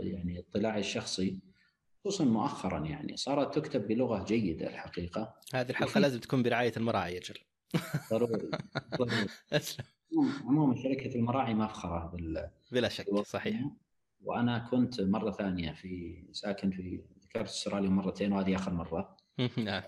[0.00, 1.40] يعني اطلاعي الشخصي
[2.04, 5.34] خصوصا مؤخرا يعني صارت تكتب بلغة جيدة الحقيقة.
[5.54, 7.34] هذه الحلقة لازم تكون برعاية المراعي أجل
[8.10, 8.50] ضروري
[8.98, 9.28] ضروري.
[10.44, 13.60] عموما شركة المراعي مفخره بال بلا شك صحيح.
[14.24, 19.16] وأنا كنت مرة ثانية في ساكن في ذكرت أستراليا مرتين وهذه آخر مرة.
[19.58, 19.82] نعم.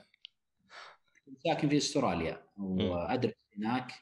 [1.44, 2.42] ساكن في استراليا.
[2.58, 3.92] وأدرس هناك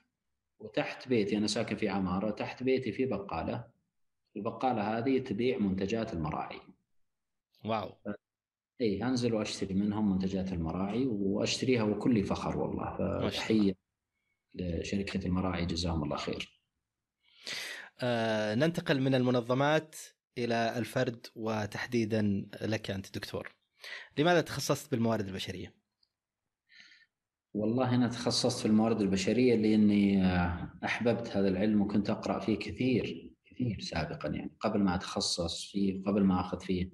[0.59, 3.65] وتحت بيتي أنا ساكن في عمارة تحت بيتي في بقالة.
[4.37, 6.61] البقالة هذه تبيع منتجات المراعي.
[7.65, 7.97] واو.
[8.81, 12.97] إي أنزل وأشتري منهم منتجات المراعي وأشتريها وكل فخر والله.
[13.31, 13.75] فتحية
[14.55, 16.61] لشركة المراعي جزاهم الله خير.
[18.01, 19.97] آه ننتقل من المنظمات
[20.39, 23.55] إلى الفرد وتحديدا لك أنت دكتور.
[24.19, 25.84] لماذا تخصصت بالموارد البشرية؟
[27.55, 33.33] والله أنا تخصصت في الموارد البشرية لأني آه، أحببت هذا العلم وكنت أقرأ فيه كثير
[33.45, 36.91] كثير سابقا يعني قبل ما أتخصص فيه قبل ما أخذ فيه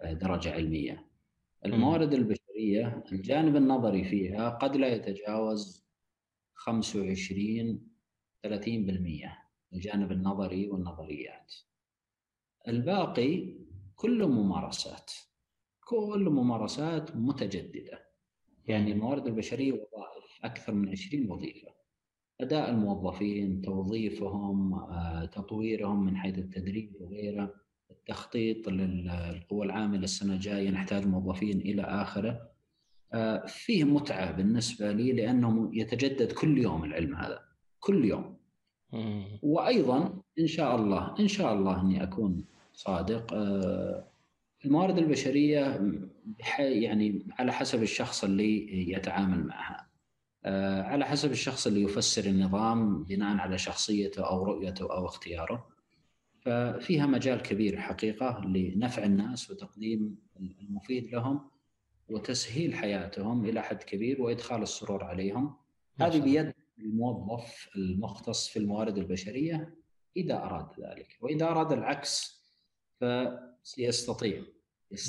[0.00, 1.08] آه، درجة علمية.
[1.64, 5.86] الموارد البشرية الجانب النظري فيها قد لا يتجاوز
[6.54, 7.88] 25
[8.46, 9.38] 30%
[9.72, 11.54] الجانب النظري والنظريات.
[12.68, 13.54] الباقي
[13.96, 15.12] كله ممارسات.
[15.80, 18.07] كل ممارسات متجددة.
[18.68, 21.68] يعني الموارد البشرية وظائف أكثر من 20 وظيفة.
[22.40, 27.54] أداء الموظفين توظيفهم آه، تطويرهم من حيث التدريب وغيره
[27.90, 32.48] التخطيط للقوى العاملة السنة الجاية نحتاج موظفين إلى آخره.
[33.12, 37.40] آه، فيه متعة بالنسبة لي لأنه يتجدد كل يوم العلم هذا
[37.80, 38.38] كل يوم.
[39.42, 44.04] وأيضا إن شاء الله إن شاء الله إني أكون صادق آه،
[44.64, 45.80] الموارد البشرية
[46.58, 49.88] يعني على حسب الشخص اللي يتعامل معها.
[50.44, 55.68] آه، على حسب الشخص اللي يفسر النظام بناء على شخصيته أو رؤيته أو اختياره.
[56.40, 61.50] ففيها مجال كبير حقيقة لنفع الناس وتقديم المفيد لهم
[62.08, 65.56] وتسهيل حياتهم إلى حد كبير وإدخال السرور عليهم.
[66.00, 69.74] هذه بيد الموظف المختص في الموارد البشرية
[70.16, 72.44] إذا أراد ذلك وإذا أراد العكس
[72.98, 74.42] فيستطيع يستطيع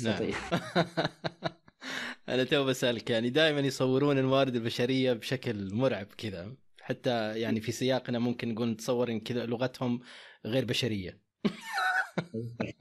[0.04, 0.32] نعم.
[2.28, 8.18] أنا تو بسألك يعني دائما يصورون الموارد البشرية بشكل مرعب كذا حتى يعني في سياقنا
[8.18, 10.00] ممكن نقول نتصور إن كذا لغتهم
[10.46, 11.20] غير بشرية.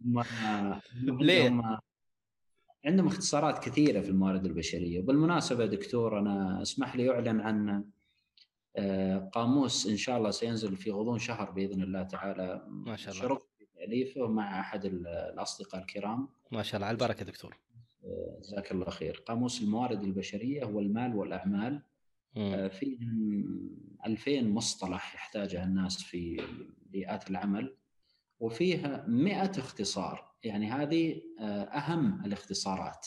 [1.20, 1.62] ليه؟
[2.84, 5.00] عندهم اختصارات كثيرة في الموارد البشرية.
[5.00, 7.84] وبالمناسبة دكتور أنا أسمح لي أعلن عن
[8.76, 12.66] آه، قاموس إن شاء الله سينزل في غضون شهر بإذن الله تعالى.
[12.68, 13.22] ما شاء الله.
[13.22, 13.51] شرفت
[13.82, 16.28] بتاليفه مع أحد الأصدقاء الكرام.
[16.50, 17.58] ما شاء الله على البركة دكتور.
[18.40, 19.22] جزاك الله خير.
[19.26, 21.82] قاموس الموارد البشرية والمال والأعمال.
[22.36, 22.98] آه، في
[24.06, 26.42] 2000 مصطلح يحتاجها الناس في
[26.86, 27.76] بيئات العمل
[28.40, 30.32] وفيها 100 اختصار.
[30.44, 33.06] يعني هذه آه، أهم الاختصارات.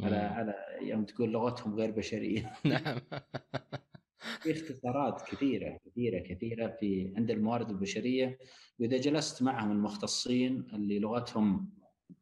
[0.00, 2.52] على على يوم تقول لغتهم غير بشرية.
[2.64, 3.00] نعم.
[4.40, 8.38] في اختصارات كثيرة كثيرة كثيرة في عند الموارد البشرية.
[8.78, 11.70] وإذا جلست معهم المختصين اللي لغتهم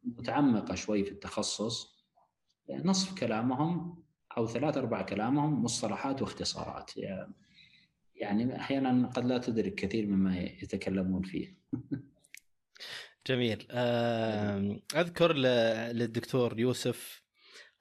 [0.03, 2.03] متعمقة شوي في التخصص
[2.69, 4.03] نصف كلامهم
[4.37, 6.91] أو ثلاث ارباع كلامهم مصطلحات واختصارات.
[8.15, 11.57] يعني أحيانا قد لا تدرك كثير مما يتكلمون فيه.
[13.27, 13.67] جميل.
[14.95, 17.23] أذكر للدكتور يوسف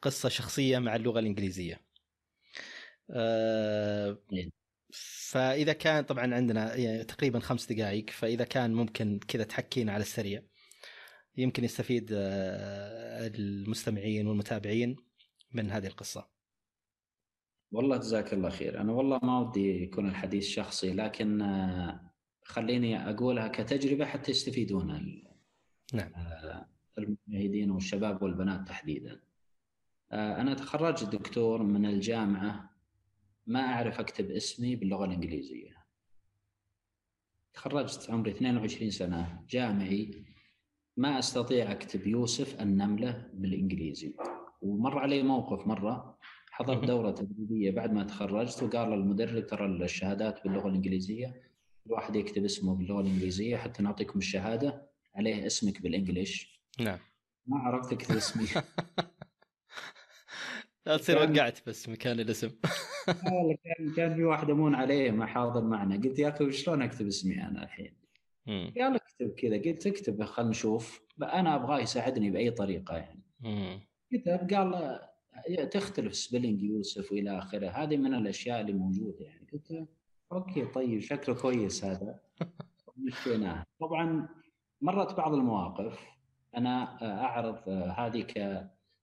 [0.03, 1.81] قصة شخصية مع اللغة الإنجليزية.
[5.31, 10.43] فإذا كان طبعا عندنا يعني تقريبا خمس دقائق فإذا كان ممكن كذا تحكينا على السريع.
[11.37, 14.97] يمكن يستفيد المستمعين والمتابعين
[15.55, 16.29] من هذه القصة.
[17.73, 18.81] والله جزاك الله خير.
[18.81, 21.47] أنا والله ما ودي يكون الحديث شخصي لكن
[22.45, 24.87] خليني أقولها كتجربة حتى يستفيدون
[25.95, 26.13] نعم.
[26.99, 29.21] المشاهدين والشباب والبنات تحديدا.
[30.13, 32.72] أنا تخرجت دكتور من الجامعة
[33.47, 35.83] ما أعرف أكتب اسمي باللغة الإنجليزية.
[37.55, 40.25] تخرجت عمري 22 سنة جامعي.
[40.97, 44.15] ما أستطيع أكتب يوسف النملة بالإنجليزي.
[44.63, 46.19] ومر علي موقف مرة.
[46.51, 51.43] حضرت دورة تدريبية بعد ما تخرجت وقال المدرب ترى الشهادات باللغة الإنجليزية
[51.87, 56.99] الواحد يكتب اسمه باللغة الإنجليزية حتى نعطيكم الشهادة عليه اسمك بالانجلش نعم.
[57.47, 58.47] ما عرفت اكتب اسمي.
[60.87, 62.51] لا تصير وقعت بس مكان الاسم.
[63.65, 65.97] كان كان في واحد امون عليه ما حاضر معنا.
[65.97, 67.95] قلت يا أخي شلون أكتب اسمي أنا الحين؟
[68.49, 69.57] قال اكتب كذا.
[69.57, 71.03] قلت اكتب خلينا نشوف.
[71.23, 73.23] أنا أبغاه يساعدني بأي طريقة يعني.
[74.13, 75.01] كتب قال
[75.71, 77.69] تختلف spelling يوسف وإلى آخره.
[77.69, 79.47] هذه من الأشياء اللي موجودة يعني.
[79.53, 79.89] قلت
[80.33, 82.21] okay طيب شكله كويس هذا.
[82.97, 84.29] مشيناه طبعا
[84.81, 86.07] مرت بعض المواقف.
[86.57, 88.27] أنا أعرض هذه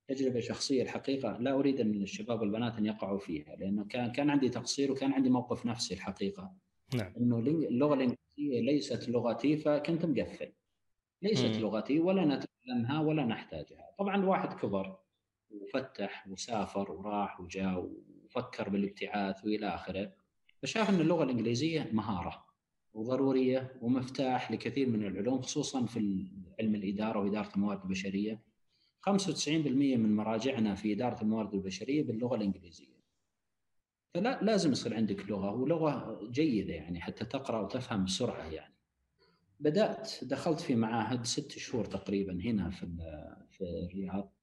[0.10, 4.50] كتجربه شخصية الحقيقة لا أريد أن الشباب والبنات أن يقعوا فيها لأنه كان كان عندي
[4.50, 6.52] تقصير وكان عندي موقف نفسي الحقيقة.
[6.96, 7.14] نعم.
[7.18, 10.52] إنه اللغة الإنجليزية ليست لغتي فكنت مقفل.
[11.22, 11.60] ليست م.
[11.60, 13.92] لغتي ولا نتكلمها ولا نحتاجها.
[14.00, 14.98] طبعا الواحد كبر
[15.50, 17.90] وفتح وسافر وراح وجاء
[18.26, 20.14] وفكر بالابتعاث وإلى آخره.
[20.62, 22.46] فشاف إن اللغة الإنجليزية مهارة
[22.94, 26.28] وضرورية ومفتاح لكثير من العلوم خصوصا في
[26.60, 28.49] علم الإدارة وإدارة الموارد البشرية.
[29.02, 29.50] 95%
[29.98, 33.00] من مراجعنا في إدارة الموارد البشرية باللغة الإنجليزية.
[34.14, 38.76] فلا لازم يصير عندك لغة ولغة جيدة يعني حتى تقرأ وتفهم بسرعة يعني.
[39.60, 42.88] بدأت دخلت في معاهد ست شهور تقريبا هنا في
[43.50, 44.34] في الرياض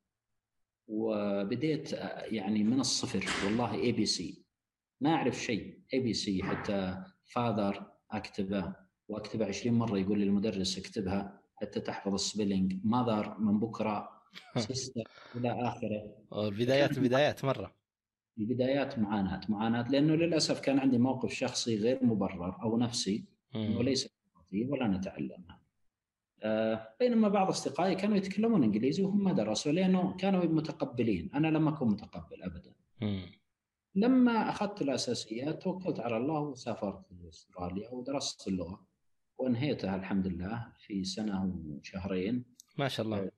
[0.88, 1.92] وبديت
[2.22, 4.44] يعني من الصفر والله ABC
[5.00, 8.74] ما أعرف شيء ABC حتى father أكتبه
[9.08, 14.15] وأكتبه 20 مرة يقول لي المدرس اكتبها حتى تحفظ ال spelling mother من بكرة
[15.36, 16.14] إلى آخره.
[16.48, 17.74] البدايات بدايات مرة.
[18.38, 23.24] البدايات معاناة معاناة لأنه للأسف كان عندي موقف شخصي غير مبرر أو نفسي
[23.54, 24.08] إنه ليس
[24.68, 25.60] ولا نتعلمها
[26.42, 31.30] آه بينما بعض أصدقائي كانوا يتكلمون إنجليزي وهم ما درسوا لأنه كانوا متقبلين.
[31.34, 32.72] أنا لم أكن متقبل ابدا.
[33.94, 38.86] لما أخذت الأساسيات توكلت على الله وسافرت لأستراليا ودرست اللغة
[39.38, 42.44] وأنهيتها الحمد لله في سنة وشهرين.
[42.78, 43.30] ما شاء الله.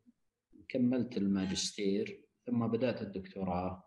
[0.69, 3.85] كملت الماجستير ثم بدأت الدكتوراه.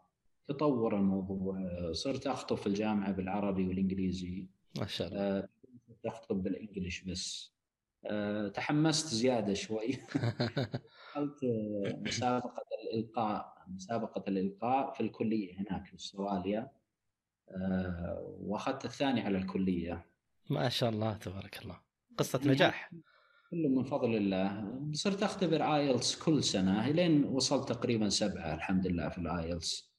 [0.48, 1.58] تطور الموضوع
[1.92, 4.48] صرت أخطب في الجامعة بالعربي والإنجليزي.
[4.80, 5.20] ما شاء الله.
[5.20, 5.50] آه،
[6.06, 7.54] أخطب بالانجلش بس.
[8.06, 9.88] أه تحمست زيادة شوي.
[11.12, 11.40] دخلت
[11.98, 16.72] مسابقة الإلقاء مسابقة الإلقاء في الكلية هناك في أستراليا.
[17.50, 20.06] أه وأخذت الثاني على الكلية.
[20.50, 21.82] ما شاء الله تبارك الله.
[22.18, 22.92] قصة يعني نجاح.
[23.52, 24.80] كله من فضل الله.
[24.94, 29.92] صرت أختبر IELTS كل سنة لين وصلت تقريبا سبعة الحمد لله في ال IELTS.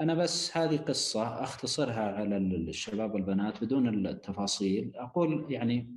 [0.00, 4.92] أنا بس هذه قصة أختصرها على الشباب والبنات بدون التفاصيل.
[4.94, 5.96] أقول يعني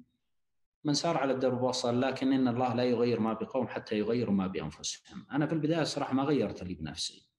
[0.83, 4.47] من سار على الدرب وصل لكن إن الله لا يغير ما بقوم حتى يغيروا ما
[4.47, 5.25] بأنفسهم.
[5.31, 7.29] أنا في البداية صراحة ما غيرت لي بنفسي.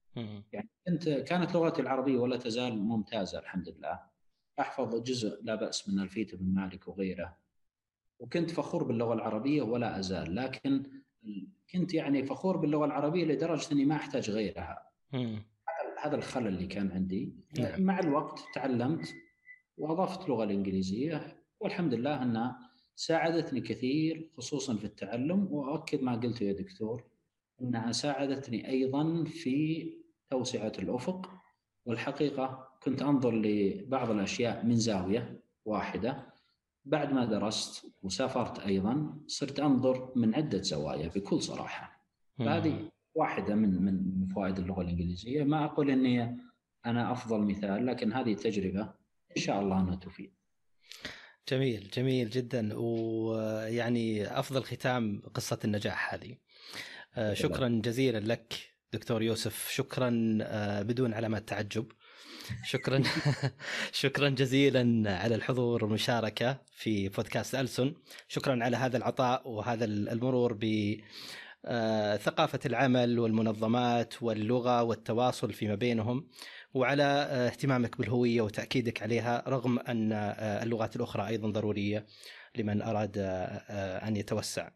[0.52, 4.00] يعني كنت كانت لغتي العربية ولا تزال ممتازة الحمد لله.
[4.60, 7.43] أحفظ جزء لا بأس من الفيت بن مالك وغيره.
[8.24, 10.82] وكنت فخور باللغة العربية ولا أزال لكن
[11.72, 14.88] كنت يعني فخور باللغة العربية لدرجة إني ما أحتاج غيرها.
[16.02, 17.34] هذا الخلل اللي كان عندي.
[17.58, 17.82] نعم.
[17.82, 19.14] مع الوقت تعلمت
[19.76, 22.58] وأضفت اللغة الإنجليزية والحمد لله أنها
[22.96, 27.04] ساعدتني كثير خصوصا في التعلم وأؤكد ما قلته يا دكتور
[27.62, 29.86] إنها ساعدتني أيضا في
[30.30, 31.30] توسعة الأفق.
[31.86, 36.33] والحقيقة كنت أنظر لبعض الأشياء من زاوية واحدة
[36.84, 42.06] بعد ما درست وسافرت أيضا صرت أنظر من عدة زوايا بكل صراحة.
[42.38, 45.44] فهذه واحدة من من فوائد اللغة الإنجليزية.
[45.44, 46.36] ما أقول اني
[46.86, 48.94] أنا أفضل مثال لكن هذه تجربة
[49.36, 50.34] إن شاء الله أنها تفيد.
[51.48, 52.70] جميل جميل جدا.
[52.74, 56.36] ويعني أفضل ختام قصة النجاح هذه.
[57.14, 58.54] آه، شكرا جزيلا لك
[58.92, 59.68] دكتور يوسف.
[59.70, 61.92] شكرا آه، بدون علامات تعجب.
[62.64, 63.02] شكرا.
[63.92, 67.94] شكرا جزيلا على الحضور والمشاركة في بودكاست ألسن.
[68.28, 70.94] شكرا على هذا العطاء وهذا المرور ب
[71.66, 76.28] آه، ثقافة العمل والمنظمات واللغة والتواصل فيما بينهم.
[76.74, 82.06] وعلى آه، اهتمامك بالهوية وتأكيدك عليها رغم أن آه، اللغات الأخرى أيضا ضرورية
[82.56, 83.18] لمن أراد
[84.06, 84.70] أن يتوسع.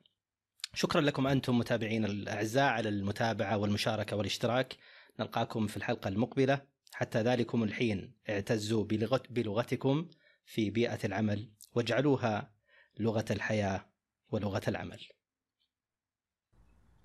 [0.75, 4.77] شكرا لكم أنتم متابعين الأعزاء على المتابعة والمشاركة والاشتراك.
[5.21, 6.61] نلقاكم في الحلقة المقبلة.
[6.93, 8.85] حتى ذلكم الحين اعتزوا
[9.31, 10.09] بلغتكم
[10.45, 12.53] في بيئة العمل واجعلوها
[12.99, 13.87] لغة الحياة
[14.31, 15.01] ولغة العمل.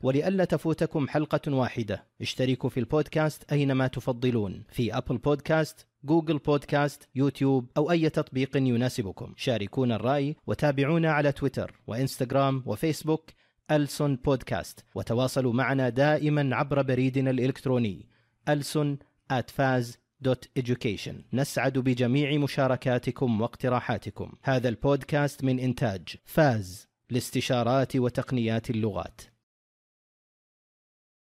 [0.02, 2.08] ولئلا تفوتكم حلقة واحدة.
[2.22, 4.64] اشتركوا في البودكاست أينما تفضلون.
[4.70, 9.34] في أبل بودكاست جوجل بودكاست يوتيوب أو أي تطبيق يناسبكم.
[9.38, 13.32] شاركونا الرأي وتابعونا على تويتر وإنستغرام وفيسبوك
[13.72, 14.86] ألسون بودكاست.
[14.96, 18.10] وتواصلوا معنا دائما عبر بريدنا الإلكتروني
[18.50, 19.00] ألسون
[20.60, 21.14] education.
[21.34, 24.32] نسعد بجميع مشاركاتكم واقتراحاتكم.
[24.44, 29.33] هذا البودكاست من إنتاج فاز لاستشارات وتقنيات اللغات.